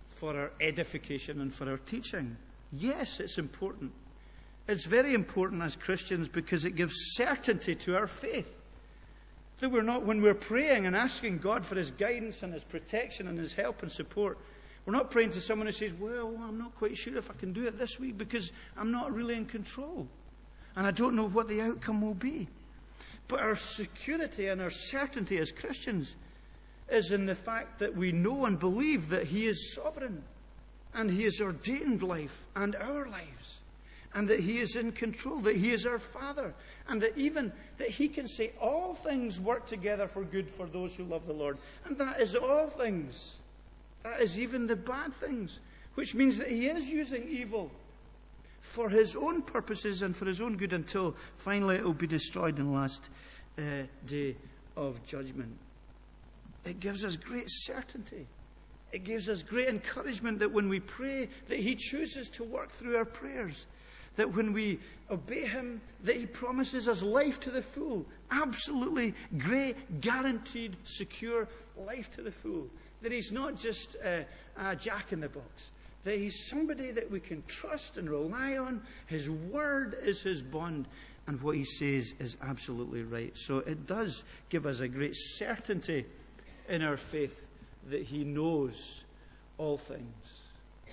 for 0.09 0.35
our 0.35 0.51
edification 0.61 1.41
and 1.43 1.55
for 1.55 1.71
our 1.71 1.77
teaching. 1.77 2.37
Yes, 2.73 3.21
it's 3.21 3.37
important. 3.37 3.93
It's 4.67 4.87
very 4.87 5.15
important 5.15 5.63
as 5.63 5.77
Christians 5.77 6.29
because 6.29 6.65
it 6.65 6.75
gives 6.75 6.95
certainty 7.15 7.75
to 7.75 7.97
our 7.97 8.07
faith. 8.07 8.55
That 9.61 9.71
we're 9.71 9.83
not, 9.83 10.05
when 10.05 10.23
we're 10.23 10.35
praying 10.35 10.87
and 10.87 10.97
asking 10.97 11.39
God 11.39 11.67
for 11.67 11.75
His 11.75 11.91
guidance 11.91 12.43
and 12.43 12.55
His 12.55 12.65
protection 12.65 13.29
and 13.29 13.39
His 13.39 13.53
help 13.53 13.83
and 13.83 13.93
support, 13.93 14.39
we're 14.87 14.93
not 14.93 15.11
praying 15.11 15.33
to 15.33 15.41
someone 15.41 15.67
who 15.67 15.73
says, 15.73 15.93
Well, 15.93 16.35
I'm 16.43 16.59
not 16.59 16.75
quite 16.77 16.97
sure 16.97 17.17
if 17.19 17.31
I 17.31 17.35
can 17.35 17.53
do 17.53 17.67
it 17.67 17.79
this 17.79 17.99
week 17.99 18.17
because 18.17 18.53
I'm 18.77 18.91
not 18.91 19.13
really 19.13 19.35
in 19.35 19.45
control. 19.45 20.07
And 20.77 20.87
I 20.87 20.93
don't 20.93 21.15
know 21.15 21.29
what 21.29 21.49
the 21.49 21.61
outcome 21.61 22.01
will 22.01 22.15
be. 22.15 22.49
But 23.29 23.41
our 23.41 23.57
security 23.57 24.47
and 24.47 24.61
our 24.61 24.71
certainty 24.71 25.39
as 25.39 25.53
Christians 25.53 26.17
is 26.91 27.13
in 27.13 27.27
the 27.27 27.35
fact 27.35 27.79
that 27.79 27.95
we 27.95 28.13
know 28.13 28.47
and 28.47 28.59
believe 28.59 29.11
that 29.11 29.27
He 29.27 29.47
is 29.47 29.75
sovereign 29.75 30.25
and 30.95 31.11
He 31.11 31.25
has 31.25 31.41
ordained 31.41 32.03
life 32.03 32.47
and 32.57 32.75
our 32.77 33.07
lives 33.07 33.61
and 34.15 34.27
that 34.29 34.41
He 34.41 34.59
is 34.59 34.75
in 34.75 34.93
control, 34.93 35.41
that 35.41 35.57
He 35.57 35.73
is 35.73 35.85
our 35.85 35.99
Father, 35.99 36.55
and 36.89 37.03
that 37.03 37.17
even 37.17 37.53
that 37.77 37.89
He 37.89 38.09
can 38.09 38.27
say 38.27 38.53
all 38.61 38.95
things 38.95 39.39
work 39.39 39.67
together 39.67 40.09
for 40.09 40.25
good 40.25 40.49
for 40.49 40.67
those 40.67 40.95
who 40.95 41.05
love 41.05 41.27
the 41.27 41.33
Lord. 41.35 41.59
And 41.85 41.99
that 41.99 42.21
is 42.21 42.35
all 42.35 42.69
things. 42.69 43.37
That 44.03 44.21
is 44.21 44.41
even 44.41 44.67
the 44.67 44.77
bad 44.77 45.15
things, 45.17 45.61
which 45.95 46.15
means 46.15 46.39
that 46.39 46.49
he 46.49 46.69
is 46.69 46.89
using 46.89 47.29
evil 47.29 47.71
for 48.69 48.89
his 48.89 49.17
own 49.17 49.43
purposes 49.43 50.03
and 50.03 50.17
for 50.17 50.25
his 50.25 50.41
own 50.41 50.57
good 50.57 50.73
until 50.73 51.17
finally 51.37 51.77
it 51.77 51.85
will 51.85 51.93
be 51.93 52.07
destroyed 52.07 52.59
in 52.59 52.67
the 52.67 52.79
last 52.79 53.09
uh, 53.59 53.63
day 54.07 54.37
of 54.77 55.05
judgment. 55.05 55.57
It 56.65 56.81
gives 56.81 57.05
us 57.05 57.17
great 57.17 57.47
certainty. 57.49 58.27
It 58.93 59.05
gives 59.05 59.29
us 59.29 59.43
great 59.43 59.69
encouragement 59.69 60.39
that 60.39 60.53
when 60.53 60.69
we 60.69 60.81
pray, 60.81 61.29
that 61.49 61.59
He 61.59 61.75
chooses 61.75 62.29
to 62.31 62.45
work 62.45 62.71
through 62.71 62.97
our 62.97 63.05
prayers. 63.05 63.67
That 64.17 64.35
when 64.35 64.53
we 64.53 64.81
obey 65.11 65.47
Him, 65.47 65.81
that 66.05 66.17
He 66.17 66.27
promises 66.27 66.89
us 66.89 67.03
life 67.03 67.41
to 67.41 67.51
the 67.51 67.63
full. 67.63 68.07
Absolutely 68.31 69.15
great, 69.37 70.01
guaranteed, 70.01 70.77
secure 70.85 71.49
life 71.77 72.15
to 72.17 72.23
the 72.23 72.33
full 72.33 72.69
that 73.03 73.13
he's 73.13 73.33
not 73.33 73.57
just 73.57 73.97
a, 73.97 74.27
a 74.57 74.77
jack 74.77 75.13
in 75.13 75.21
the 75.21 75.29
box, 75.29 75.71
that 76.09 76.19
he's 76.19 76.49
somebody 76.49 76.91
that 76.91 77.11
we 77.11 77.21
can 77.21 77.43
trust 77.47 77.99
and 77.99 78.09
rely 78.09 78.57
on. 78.57 78.81
His 79.07 79.29
word 79.29 79.95
is 80.03 80.23
his 80.23 80.41
bond, 80.41 80.89
and 81.27 81.39
what 81.43 81.55
he 81.55 81.65
says 81.65 82.15
is 82.19 82.39
absolutely 82.41 83.03
right. 83.03 83.37
So 83.37 83.59
it 83.59 83.87
does 83.87 84.25
give 84.49 84.65
us 84.65 84.81
a 84.81 84.89
great 84.89 85.15
certainty 85.15 86.07
in 86.67 86.81
our 86.81 86.97
faith 86.97 87.45
that 87.91 88.05
he 88.05 88.25
knows 88.25 89.05
all 89.59 89.77
things. 89.77 90.41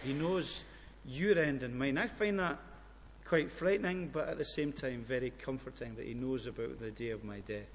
He 0.04 0.12
knows 0.12 0.66
your 1.06 1.40
end 1.40 1.64
and 1.64 1.80
mine. 1.80 1.98
I 1.98 2.08
find 2.08 2.38
that 2.40 2.60
quite 3.24 3.50
frightening, 3.50 4.10
but 4.10 4.28
at 4.28 4.38
the 4.38 4.44
same 4.44 4.74
time 4.74 5.06
very 5.08 5.32
comforting 5.40 5.96
that 5.96 6.06
he 6.06 6.14
knows 6.14 6.46
about 6.46 6.78
the 6.82 6.92
day 6.92 7.12
of 7.12 7.24
my 7.24 7.40
death. 7.40 7.72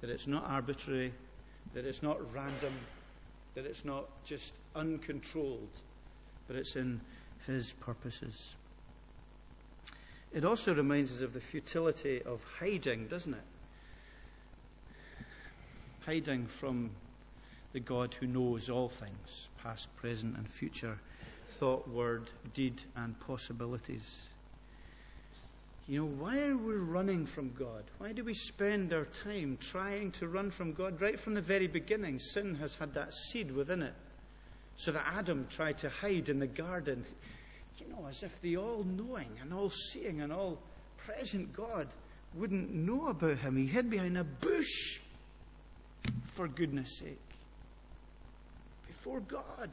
That 0.00 0.08
it's 0.08 0.26
not 0.26 0.44
arbitrary, 0.48 1.12
that 1.74 1.84
it's 1.84 2.02
not 2.02 2.16
random, 2.32 2.72
that 3.58 3.66
it's 3.66 3.84
not 3.84 4.04
just 4.22 4.52
uncontrolled, 4.76 5.80
but 6.46 6.54
it's 6.54 6.76
in 6.76 7.00
His 7.44 7.72
purposes. 7.72 8.54
It 10.32 10.44
also 10.44 10.72
reminds 10.72 11.10
us 11.16 11.22
of 11.22 11.32
the 11.32 11.40
futility 11.40 12.22
of 12.22 12.44
hiding, 12.60 13.08
doesn't 13.08 13.34
it? 13.34 13.42
Hiding 16.06 16.46
from 16.46 16.90
the 17.72 17.80
God 17.80 18.14
who 18.14 18.28
knows 18.28 18.70
all 18.70 18.88
things, 18.88 19.48
past, 19.60 19.94
present, 19.96 20.36
and 20.36 20.48
future, 20.48 20.96
thought, 21.58 21.88
word, 21.88 22.30
deed, 22.54 22.84
and 22.94 23.18
possibilities. 23.18 24.28
You 25.88 26.00
know, 26.00 26.12
why 26.22 26.38
are 26.40 26.56
we 26.56 26.74
running 26.74 27.24
from 27.24 27.50
God? 27.58 27.82
Why 27.96 28.12
do 28.12 28.22
we 28.22 28.34
spend 28.34 28.92
our 28.92 29.06
time 29.06 29.56
trying 29.58 30.10
to 30.12 30.28
run 30.28 30.50
from 30.50 30.74
God? 30.74 31.00
Right 31.00 31.18
from 31.18 31.32
the 31.32 31.40
very 31.40 31.66
beginning, 31.66 32.18
sin 32.18 32.54
has 32.56 32.74
had 32.74 32.92
that 32.92 33.14
seed 33.14 33.50
within 33.50 33.80
it. 33.80 33.94
So 34.76 34.92
that 34.92 35.06
Adam 35.16 35.46
tried 35.48 35.78
to 35.78 35.88
hide 35.88 36.28
in 36.28 36.40
the 36.40 36.46
garden, 36.46 37.06
you 37.78 37.88
know, 37.88 38.06
as 38.06 38.22
if 38.22 38.38
the 38.42 38.58
all 38.58 38.84
knowing 38.84 39.30
and 39.40 39.52
all 39.52 39.70
seeing 39.70 40.20
and 40.20 40.30
all 40.30 40.58
present 40.98 41.54
God 41.54 41.88
wouldn't 42.34 42.74
know 42.74 43.08
about 43.08 43.38
him. 43.38 43.56
He 43.56 43.66
hid 43.66 43.88
behind 43.88 44.18
a 44.18 44.24
bush, 44.24 45.00
for 46.26 46.48
goodness 46.48 46.98
sake, 46.98 47.18
before 48.86 49.20
God. 49.20 49.70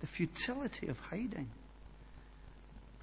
The 0.00 0.08
futility 0.08 0.88
of 0.88 0.98
hiding. 0.98 1.48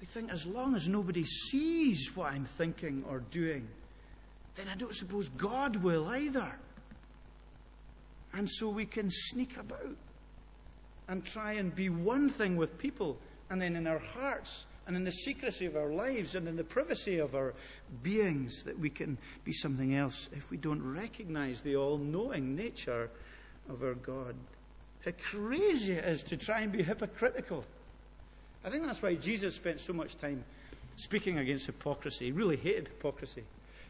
We 0.00 0.06
think 0.06 0.30
as 0.30 0.46
long 0.46 0.74
as 0.74 0.88
nobody 0.88 1.24
sees 1.24 2.14
what 2.14 2.32
I'm 2.32 2.44
thinking 2.44 3.04
or 3.08 3.20
doing, 3.30 3.66
then 4.56 4.66
I 4.68 4.76
don't 4.76 4.94
suppose 4.94 5.28
God 5.28 5.76
will 5.76 6.06
either. 6.08 6.52
And 8.32 8.50
so 8.50 8.68
we 8.68 8.84
can 8.84 9.10
sneak 9.10 9.56
about 9.56 9.96
and 11.08 11.24
try 11.24 11.52
and 11.54 11.74
be 11.74 11.88
one 11.88 12.28
thing 12.28 12.56
with 12.56 12.78
people, 12.78 13.16
and 13.48 13.62
then 13.62 13.76
in 13.76 13.86
our 13.86 13.98
hearts 13.98 14.66
and 14.86 14.96
in 14.96 15.04
the 15.04 15.12
secrecy 15.12 15.66
of 15.66 15.76
our 15.76 15.90
lives 15.90 16.34
and 16.34 16.46
in 16.46 16.56
the 16.56 16.64
privacy 16.64 17.18
of 17.18 17.34
our 17.34 17.54
beings, 18.02 18.62
that 18.64 18.78
we 18.78 18.90
can 18.90 19.16
be 19.44 19.52
something 19.52 19.94
else 19.94 20.28
if 20.32 20.50
we 20.50 20.56
don't 20.56 20.82
recognize 20.82 21.60
the 21.60 21.76
all 21.76 21.98
knowing 21.98 22.54
nature 22.54 23.10
of 23.68 23.82
our 23.82 23.94
God. 23.94 24.34
How 25.04 25.12
crazy 25.30 25.92
it 25.92 26.04
is 26.04 26.22
to 26.24 26.36
try 26.36 26.60
and 26.60 26.72
be 26.72 26.82
hypocritical 26.82 27.64
I 28.66 28.70
think 28.70 28.84
that's 28.84 29.00
why 29.00 29.14
Jesus 29.14 29.54
spent 29.54 29.80
so 29.80 29.92
much 29.92 30.18
time 30.18 30.44
speaking 30.96 31.38
against 31.38 31.66
hypocrisy. 31.66 32.26
He 32.26 32.32
really 32.32 32.56
hated 32.56 32.88
hypocrisy 32.88 33.44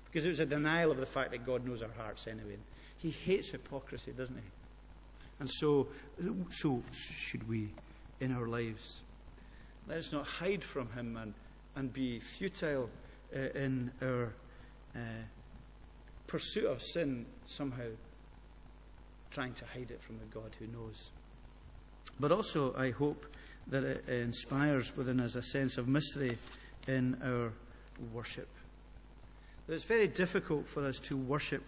because 0.04 0.26
it 0.26 0.28
was 0.28 0.40
a 0.40 0.46
denial 0.46 0.90
of 0.90 0.98
the 0.98 1.06
fact 1.06 1.30
that 1.30 1.46
God 1.46 1.66
knows 1.66 1.82
our 1.82 1.90
hearts 1.96 2.26
anyway. 2.26 2.58
He 2.98 3.10
hates 3.10 3.48
hypocrisy, 3.48 4.12
doesn't 4.12 4.36
he? 4.36 4.42
And 5.40 5.50
so, 5.50 5.88
so 6.50 6.82
should 6.92 7.48
we 7.48 7.70
in 8.20 8.34
our 8.34 8.46
lives. 8.46 9.00
Let 9.88 9.98
us 9.98 10.12
not 10.12 10.26
hide 10.26 10.62
from 10.62 10.90
Him 10.92 11.16
and, 11.16 11.34
and 11.74 11.92
be 11.92 12.18
futile 12.18 12.90
uh, 13.34 13.38
in 13.54 13.90
our 14.02 14.32
uh, 14.94 14.98
pursuit 16.26 16.66
of 16.66 16.82
sin, 16.82 17.26
somehow 17.46 17.88
trying 19.30 19.54
to 19.54 19.64
hide 19.66 19.90
it 19.90 20.02
from 20.02 20.18
the 20.18 20.24
God 20.26 20.56
who 20.58 20.66
knows. 20.66 21.10
But 22.18 22.32
also, 22.32 22.74
I 22.76 22.90
hope 22.90 23.26
that 23.68 23.84
it 23.84 24.08
inspires 24.08 24.96
within 24.96 25.20
us 25.20 25.34
a 25.34 25.42
sense 25.42 25.78
of 25.78 25.88
mystery 25.88 26.38
in 26.86 27.16
our 27.22 27.52
worship. 28.12 28.48
That 29.66 29.74
it's 29.74 29.84
very 29.84 30.06
difficult 30.06 30.66
for 30.66 30.86
us 30.86 30.98
to 31.00 31.16
worship 31.16 31.62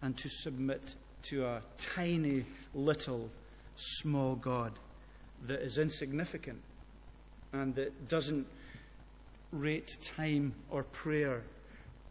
and 0.00 0.16
to 0.18 0.28
submit 0.28 0.94
to 1.24 1.44
a 1.44 1.62
tiny, 1.78 2.44
little, 2.74 3.30
small 3.76 4.34
God 4.36 4.72
that 5.46 5.60
is 5.60 5.78
insignificant 5.78 6.60
and 7.52 7.74
that 7.74 8.08
doesn't 8.08 8.46
rate 9.50 9.98
time 10.00 10.54
or 10.70 10.82
prayer 10.84 11.42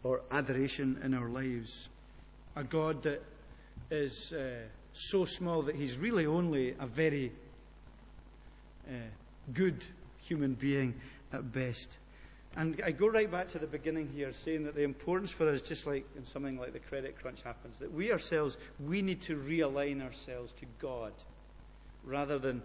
or 0.04 0.22
adoration 0.30 0.98
in 1.02 1.14
our 1.14 1.28
lives. 1.28 1.88
A 2.56 2.64
God 2.64 3.02
that 3.02 3.22
is 3.90 4.32
uh, 4.32 4.52
so 4.92 5.24
small 5.24 5.62
that 5.62 5.76
he's 5.76 5.96
really 5.96 6.26
only 6.26 6.74
a 6.78 6.86
very 6.86 7.32
uh, 8.88 8.92
good 9.52 9.84
human 10.20 10.54
being 10.54 10.94
at 11.32 11.52
best. 11.52 11.98
And 12.56 12.80
I 12.84 12.90
go 12.90 13.08
right 13.08 13.30
back 13.30 13.48
to 13.48 13.58
the 13.58 13.66
beginning 13.66 14.10
here, 14.14 14.32
saying 14.32 14.64
that 14.64 14.74
the 14.74 14.82
importance 14.82 15.30
for 15.30 15.48
us, 15.48 15.62
just 15.62 15.86
like 15.86 16.04
in 16.16 16.26
something 16.26 16.58
like 16.58 16.74
the 16.74 16.80
credit 16.80 17.18
crunch 17.18 17.40
happens, 17.42 17.78
that 17.78 17.92
we 17.92 18.12
ourselves, 18.12 18.58
we 18.78 19.00
need 19.00 19.22
to 19.22 19.36
realign 19.36 20.02
ourselves 20.02 20.52
to 20.54 20.66
God 20.78 21.12
rather 22.04 22.38
than 22.38 22.62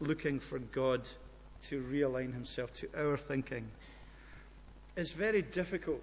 looking 0.00 0.40
for 0.40 0.58
God 0.58 1.02
to 1.68 1.82
realign 1.82 2.32
himself 2.32 2.72
to 2.74 2.88
our 2.96 3.18
thinking. 3.18 3.66
It's 4.96 5.12
very 5.12 5.42
difficult 5.42 6.02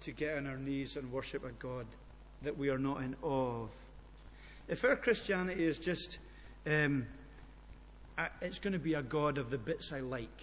to 0.00 0.10
get 0.10 0.36
on 0.36 0.46
our 0.46 0.56
knees 0.56 0.96
and 0.96 1.12
worship 1.12 1.44
a 1.44 1.52
God 1.52 1.86
that 2.42 2.58
we 2.58 2.68
are 2.70 2.78
not 2.78 3.02
in 3.02 3.14
awe 3.22 3.62
of. 3.62 3.70
If 4.66 4.84
our 4.84 4.96
Christianity 4.96 5.64
is 5.64 5.78
just, 5.78 6.18
um, 6.66 7.06
it's 8.40 8.58
going 8.58 8.72
to 8.72 8.78
be 8.78 8.94
a 8.94 9.02
God 9.02 9.38
of 9.38 9.50
the 9.50 9.58
bits 9.58 9.92
I 9.92 10.00
like. 10.00 10.42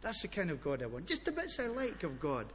That's 0.00 0.22
the 0.22 0.28
kind 0.28 0.50
of 0.50 0.62
God 0.62 0.82
I 0.82 0.86
want. 0.86 1.06
Just 1.06 1.24
the 1.24 1.32
bits 1.32 1.58
I 1.58 1.66
like 1.66 2.02
of 2.02 2.20
God. 2.20 2.46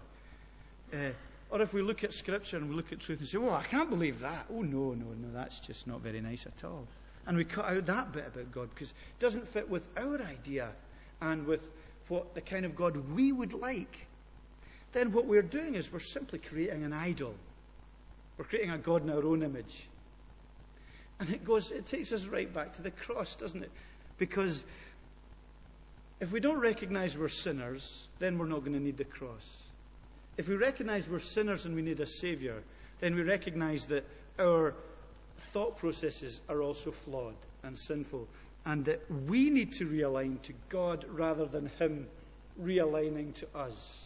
Uh, 0.94 1.10
or 1.50 1.62
if 1.62 1.74
we 1.74 1.82
look 1.82 2.04
at 2.04 2.14
Scripture 2.14 2.58
and 2.58 2.70
we 2.70 2.76
look 2.76 2.92
at 2.92 3.00
truth 3.00 3.20
and 3.20 3.28
say, 3.28 3.38
well, 3.38 3.56
I 3.56 3.64
can't 3.64 3.90
believe 3.90 4.20
that. 4.20 4.46
Oh, 4.52 4.62
no, 4.62 4.94
no, 4.94 5.06
no, 5.06 5.34
that's 5.34 5.60
just 5.60 5.88
not 5.88 6.02
very 6.02 6.22
nice 6.22 6.46
at 6.46 6.64
all. 6.64 6.88
And 7.26 7.38
we 7.38 7.44
cut 7.44 7.66
out 7.66 7.86
that 7.88 8.12
bit 8.12 8.28
about 8.28 8.52
God 8.52 8.70
because 8.74 8.90
it 8.90 9.20
doesn't 9.20 9.48
fit 9.48 9.70
with 9.70 9.88
our 9.98 10.22
idea 10.22 10.70
and 11.22 11.46
with 11.46 11.62
what 12.08 12.34
the 12.34 12.42
kind 12.42 12.66
of 12.66 12.76
God 12.76 12.98
we 13.14 13.32
would 13.32 13.54
like. 13.54 14.08
Then 14.92 15.12
what 15.12 15.26
we're 15.26 15.42
doing 15.42 15.76
is 15.76 15.92
we're 15.92 16.00
simply 16.00 16.40
creating 16.40 16.84
an 16.84 16.94
idol. 16.94 17.36
We're 18.38 18.46
creating 18.46 18.72
a 18.72 18.78
God 18.78 19.04
in 19.04 19.10
our 19.10 19.24
own 19.24 19.44
image. 19.44 19.88
And 21.20 21.30
it 21.30 21.44
goes, 21.44 21.72
it 21.72 21.86
takes 21.86 22.12
us 22.12 22.26
right 22.26 22.52
back 22.52 22.74
to 22.74 22.82
the 22.82 22.92
cross, 22.92 23.36
doesn't 23.36 23.64
it? 23.64 23.72
Because 24.20 24.66
if 26.20 26.32
we 26.32 26.40
don't 26.40 26.60
recognize 26.60 27.18
we're 27.18 27.30
sinners, 27.30 28.10
then 28.20 28.38
we're 28.38 28.46
not 28.46 28.60
going 28.60 28.74
to 28.74 28.80
need 28.80 28.98
the 28.98 29.06
cross. 29.06 29.64
If 30.38 30.48
we 30.48 30.56
recognize 30.56 31.10
we're 31.10 31.20
sinners 31.20 31.66
and 31.66 31.76
we 31.76 31.82
need 31.82 32.00
a 32.00 32.06
Savior, 32.06 32.62
then 33.00 33.16
we 33.16 33.24
recognize 33.24 33.86
that 33.88 34.06
our 34.38 34.76
thought 35.54 35.78
processes 35.78 36.42
are 36.50 36.62
also 36.62 36.92
flawed 36.92 37.36
and 37.64 37.78
sinful, 37.78 38.28
and 38.66 38.86
that 38.86 39.02
we 39.28 39.50
need 39.50 39.74
to 39.74 39.88
realign 39.88 40.42
to 40.44 40.54
God 40.68 41.06
rather 41.10 41.46
than 41.46 41.72
Him 41.80 42.08
realigning 42.62 43.34
to 43.36 43.48
us. 43.58 44.06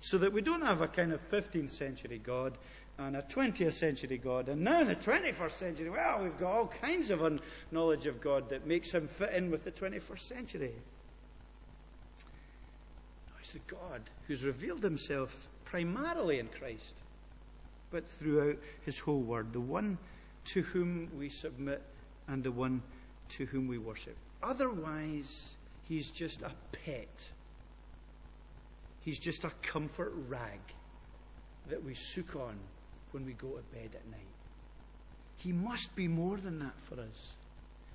So 0.00 0.18
that 0.18 0.32
we 0.32 0.40
don't 0.40 0.62
have 0.62 0.80
a 0.80 0.88
kind 0.88 1.12
of 1.12 1.30
15th 1.30 1.70
century 1.70 2.20
God 2.22 2.58
and 2.98 3.16
a 3.16 3.22
20th 3.22 3.74
century 3.74 4.16
God, 4.16 4.48
and 4.48 4.62
now 4.62 4.80
in 4.80 4.88
the 4.88 4.96
21st 4.96 5.52
century, 5.52 5.90
well, 5.90 6.20
we've 6.22 6.38
got 6.38 6.52
all 6.52 6.72
kinds 6.80 7.10
of 7.10 7.40
knowledge 7.70 8.06
of 8.06 8.20
God 8.20 8.48
that 8.48 8.66
makes 8.66 8.90
Him 8.90 9.06
fit 9.06 9.34
in 9.34 9.50
with 9.50 9.64
the 9.64 9.70
21st 9.70 10.20
century. 10.20 10.72
It's 13.38 13.52
the 13.52 13.58
God 13.68 14.02
who's 14.26 14.44
revealed 14.44 14.82
Himself 14.82 15.48
primarily 15.64 16.38
in 16.38 16.48
Christ, 16.48 16.94
but 17.90 18.08
throughout 18.08 18.56
His 18.84 18.98
whole 18.98 19.20
Word, 19.20 19.52
the 19.52 19.60
one 19.60 19.98
to 20.46 20.62
whom 20.62 21.10
we 21.18 21.28
submit 21.28 21.82
and 22.28 22.42
the 22.42 22.50
one 22.50 22.82
to 23.28 23.46
whom 23.46 23.68
we 23.68 23.78
worship. 23.78 24.16
Otherwise, 24.42 25.52
he's 25.88 26.10
just 26.10 26.42
a 26.42 26.52
pet. 26.72 27.28
He's 29.06 29.20
just 29.20 29.44
a 29.44 29.50
comfort 29.62 30.12
rag 30.28 30.58
that 31.68 31.84
we 31.84 31.94
soak 31.94 32.34
on 32.34 32.56
when 33.12 33.24
we 33.24 33.34
go 33.34 33.50
to 33.50 33.62
bed 33.72 33.90
at 33.94 34.10
night. 34.10 34.34
He 35.36 35.52
must 35.52 35.94
be 35.94 36.08
more 36.08 36.38
than 36.38 36.58
that 36.58 36.74
for 36.80 36.94
us. 36.94 37.34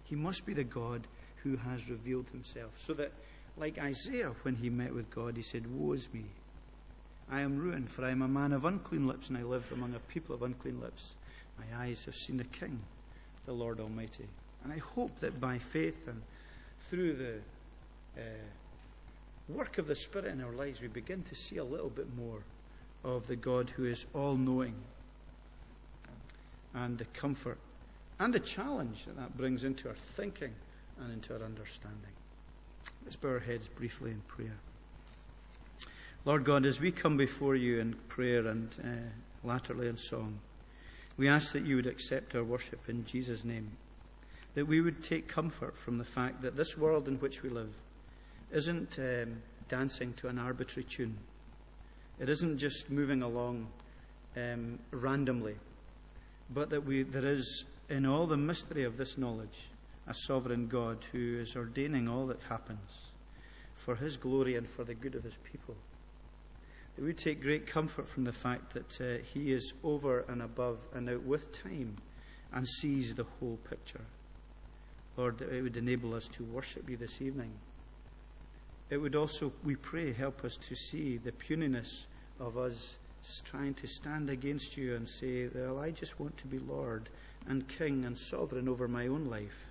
He 0.06 0.16
must 0.16 0.46
be 0.46 0.54
the 0.54 0.64
God 0.64 1.06
who 1.44 1.58
has 1.58 1.90
revealed 1.90 2.30
himself. 2.32 2.72
So 2.78 2.94
that, 2.94 3.12
like 3.58 3.78
Isaiah, 3.78 4.32
when 4.44 4.56
he 4.56 4.70
met 4.70 4.96
with 4.96 5.12
God, 5.12 5.36
he 5.36 5.42
said, 5.42 5.66
Woe 5.68 5.92
is 5.92 6.08
me! 6.14 6.24
I 7.30 7.42
am 7.42 7.58
ruined, 7.58 7.92
for 7.92 8.06
I 8.06 8.12
am 8.12 8.22
a 8.22 8.28
man 8.30 8.54
of 8.54 8.64
unclean 8.64 9.06
lips, 9.06 9.28
and 9.28 9.38
I 9.38 9.44
live 9.44 9.70
among 9.74 9.94
a 9.94 10.00
people 10.00 10.34
of 10.34 10.44
unclean 10.44 10.80
lips. 10.80 11.16
My 11.60 11.84
eyes 11.84 12.06
have 12.06 12.16
seen 12.16 12.38
the 12.38 12.46
King, 12.46 12.80
the 13.46 13.52
Lord 13.52 13.82
Almighty. 13.82 14.28
And 14.64 14.72
I 14.72 14.78
hope 14.78 15.20
that 15.20 15.42
by 15.42 15.58
faith 15.58 16.08
and 16.08 16.22
through 16.90 17.16
the 17.16 17.36
uh, 18.18 18.24
work 19.52 19.78
of 19.78 19.88
the 19.88 19.96
Spirit 19.96 20.28
in 20.28 20.42
our 20.42 20.54
lives, 20.54 20.82
we 20.82 20.88
begin 20.88 21.24
to 21.24 21.36
see 21.36 21.58
a 21.58 21.64
little 21.64 21.90
bit 21.90 22.16
more 22.16 22.44
of 23.04 23.28
the 23.28 23.36
God 23.36 23.70
who 23.70 23.86
is 23.86 24.06
all 24.14 24.36
knowing 24.36 24.76
and 26.74 26.98
the 26.98 27.06
comfort 27.06 27.58
and 28.20 28.34
the 28.34 28.40
challenge 28.40 29.06
that 29.06 29.18
that 29.18 29.38
brings 29.38 29.64
into 29.64 29.90
our 29.90 29.96
thinking 29.96 30.54
and 31.00 31.12
into 31.12 31.34
our 31.34 31.44
understanding. 31.44 32.12
Let's 33.04 33.16
bow 33.16 33.30
our 33.30 33.40
heads 33.40 33.68
briefly 33.68 34.12
in 34.12 34.22
prayer. 34.28 34.58
Lord 36.24 36.44
God, 36.44 36.66
as 36.66 36.80
we 36.80 36.92
come 36.92 37.18
before 37.18 37.56
you 37.56 37.80
in 37.80 37.96
prayer 38.08 38.48
and 38.48 38.70
uh, 38.84 39.48
latterly 39.48 39.88
in 39.88 39.98
song, 39.98 40.40
we 41.18 41.28
ask 41.28 41.52
that 41.54 41.66
you 41.66 41.76
would 41.78 41.88
accept 41.88 42.36
our 42.36 42.44
worship 42.44 42.88
in 42.88 43.04
Jesus' 43.06 43.44
name, 43.44 43.72
that 44.54 44.68
we 44.68 44.82
would 44.82 45.04
take 45.04 45.28
comfort 45.28 45.76
from 45.76 45.98
the 45.98 46.04
fact 46.04 46.44
that 46.44 46.56
this 46.56 46.78
world 46.78 47.08
in 47.08 47.16
which 47.16 47.42
we 47.42 47.50
live 47.50 47.74
isn't 48.52 48.98
um, 49.00 49.42
dancing 49.68 50.14
to 50.14 50.28
an 50.28 50.38
arbitrary 50.38 50.86
tune. 50.90 51.18
It 52.20 52.30
isn't 52.30 52.58
just 52.58 52.90
moving 52.90 53.22
along 53.22 53.68
um, 54.38 54.80
randomly, 54.92 55.56
but 56.50 56.70
that 56.70 56.86
we, 56.86 57.04
there 57.04 57.26
is, 57.26 57.66
in 57.90 58.06
all 58.06 58.28
the 58.28 58.38
mystery 58.38 58.84
of 58.84 58.98
this 58.98 59.18
knowledge, 59.18 59.70
a 60.08 60.14
sovereign 60.14 60.68
God 60.68 61.06
who 61.12 61.40
is 61.40 61.56
ordaining 61.56 62.08
all 62.08 62.28
that 62.28 62.42
happens 62.50 63.12
for 63.76 63.96
his 63.96 64.18
glory 64.18 64.56
and 64.56 64.70
for 64.70 64.84
the 64.84 64.94
good 64.94 65.16
of 65.16 65.24
his 65.24 65.38
people 65.52 65.76
that 66.96 67.06
we 67.06 67.14
take 67.14 67.42
great 67.42 67.66
comfort 67.66 68.08
from 68.08 68.26
the 68.26 68.34
fact 68.34 68.74
that 68.74 69.02
uh, 69.02 69.24
He 69.34 69.52
is 69.52 69.74
over 69.84 70.26
and 70.28 70.42
above 70.42 70.80
and 70.94 71.10
out 71.10 71.24
with 71.24 71.52
time 71.52 71.98
and 72.54 72.68
sees 72.68 73.16
the 73.16 73.26
whole 73.40 73.58
picture. 73.70 74.02
Lord, 75.18 75.42
it 75.42 75.62
would 75.62 75.78
enable 75.78 76.14
us 76.14 76.28
to 76.30 76.44
worship 76.44 76.90
You 76.90 76.98
this 76.98 77.22
evening. 77.22 77.52
It 78.92 78.98
would 78.98 79.16
also, 79.16 79.54
we 79.64 79.76
pray, 79.76 80.12
help 80.12 80.44
us 80.44 80.58
to 80.58 80.76
see 80.76 81.18
the 81.18 81.32
puniness 81.32 82.06
of 82.40 82.58
us 82.58 82.98
trying 83.46 83.74
to 83.76 83.88
stand 83.88 84.30
against 84.30 84.76
You 84.76 84.96
and 84.96 85.08
say, 85.08 85.48
Well, 85.48 85.80
I 85.80 85.92
just 85.92 86.20
want 86.20 86.38
to 86.40 86.48
be 86.48 86.60
Lord 86.60 87.10
and 87.48 87.68
King 87.68 88.04
and 88.04 88.18
sovereign 88.18 88.68
over 88.68 88.90
my 88.90 89.08
own 89.08 89.26
life. 89.30 89.66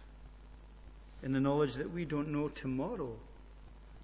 In 1.23 1.33
the 1.33 1.41
knowledge 1.41 1.75
that 1.75 1.93
we 1.93 2.07
don't 2.07 2.33
know 2.33 2.49
tomorrow, 2.49 3.15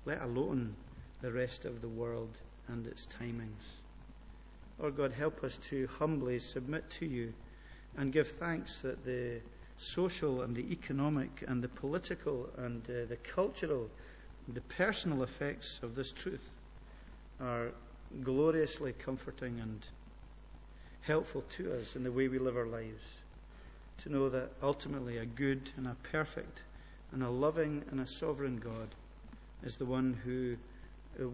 let 0.05 0.20
alone 0.20 0.76
the 1.22 1.33
rest 1.33 1.64
of 1.64 1.81
the 1.81 1.88
world 1.88 2.37
and 2.68 2.87
its 2.87 3.09
timings. 3.20 3.81
Lord 4.79 4.98
God, 4.98 5.12
help 5.12 5.42
us 5.42 5.57
to 5.70 5.88
humbly 5.98 6.38
submit 6.38 6.90
to 6.90 7.07
you 7.07 7.33
and 7.96 8.12
give 8.12 8.29
thanks 8.29 8.81
that 8.81 9.07
the 9.07 9.40
social 9.79 10.42
and 10.42 10.55
the 10.55 10.70
economic 10.70 11.42
and 11.46 11.62
the 11.62 11.68
political 11.68 12.50
and 12.59 12.83
uh, 12.90 13.09
the 13.09 13.16
cultural, 13.16 13.90
the 14.53 14.61
personal 14.61 15.23
effects 15.23 15.81
of 15.83 15.95
this 15.95 16.13
truth 16.13 16.51
are 17.41 17.71
gloriously 18.23 18.93
comforting 18.93 19.59
and 19.61 19.85
helpful 21.03 21.45
to 21.57 21.73
us 21.79 21.97
in 21.97 22.05
the 22.05 22.13
way 22.13 22.29
we 22.29 22.39
live 22.39 22.57
our 22.57 22.67
lives. 22.67 23.03
To 24.03 24.09
know 24.11 24.29
that 24.29 24.51
ultimately 24.63 25.19
a 25.19 25.27
good 25.27 25.71
and 25.77 25.87
a 25.87 25.97
perfect 26.03 26.61
and 27.13 27.23
a 27.23 27.31
loving 27.31 27.85
and 27.91 28.01
a 28.01 28.07
sovereign 28.07 28.59
God 28.59 28.89
is 29.65 29.77
the 29.77 29.85
one 29.85 30.19
who 30.25 30.57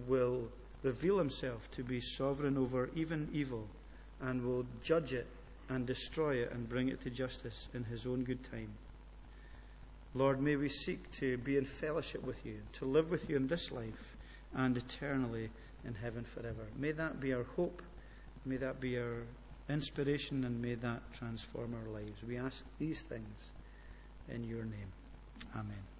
will 0.06 0.48
reveal 0.82 1.18
himself 1.18 1.70
to 1.72 1.82
be 1.82 2.00
sovereign 2.00 2.56
over 2.56 2.90
even 2.94 3.28
evil 3.32 3.66
and 4.20 4.44
will 4.44 4.64
judge 4.82 5.12
it 5.12 5.26
and 5.68 5.86
destroy 5.86 6.36
it 6.36 6.52
and 6.52 6.68
bring 6.68 6.88
it 6.88 7.02
to 7.02 7.10
justice 7.10 7.68
in 7.74 7.84
his 7.84 8.06
own 8.06 8.24
good 8.24 8.42
time. 8.50 8.68
Lord, 10.14 10.40
may 10.40 10.56
we 10.56 10.68
seek 10.68 11.10
to 11.12 11.38
be 11.38 11.56
in 11.56 11.64
fellowship 11.64 12.24
with 12.24 12.44
you, 12.44 12.60
to 12.74 12.84
live 12.84 13.10
with 13.10 13.30
you 13.30 13.36
in 13.36 13.48
this 13.48 13.72
life 13.72 14.16
and 14.54 14.76
eternally 14.76 15.50
in 15.84 15.94
heaven 15.94 16.24
forever. 16.24 16.66
May 16.76 16.92
that 16.92 17.20
be 17.20 17.32
our 17.32 17.44
hope. 17.44 17.82
May 18.44 18.56
that 18.56 18.80
be 18.80 18.98
our 18.98 19.22
inspiration 19.68 20.44
and 20.44 20.60
may 20.60 20.74
that 20.74 21.00
transform 21.12 21.74
our 21.74 21.90
lives. 21.90 22.22
We 22.26 22.36
ask 22.36 22.64
these 22.78 23.00
things 23.00 23.50
in 24.28 24.44
your 24.44 24.64
name. 24.64 24.92
Amen. 25.54 25.91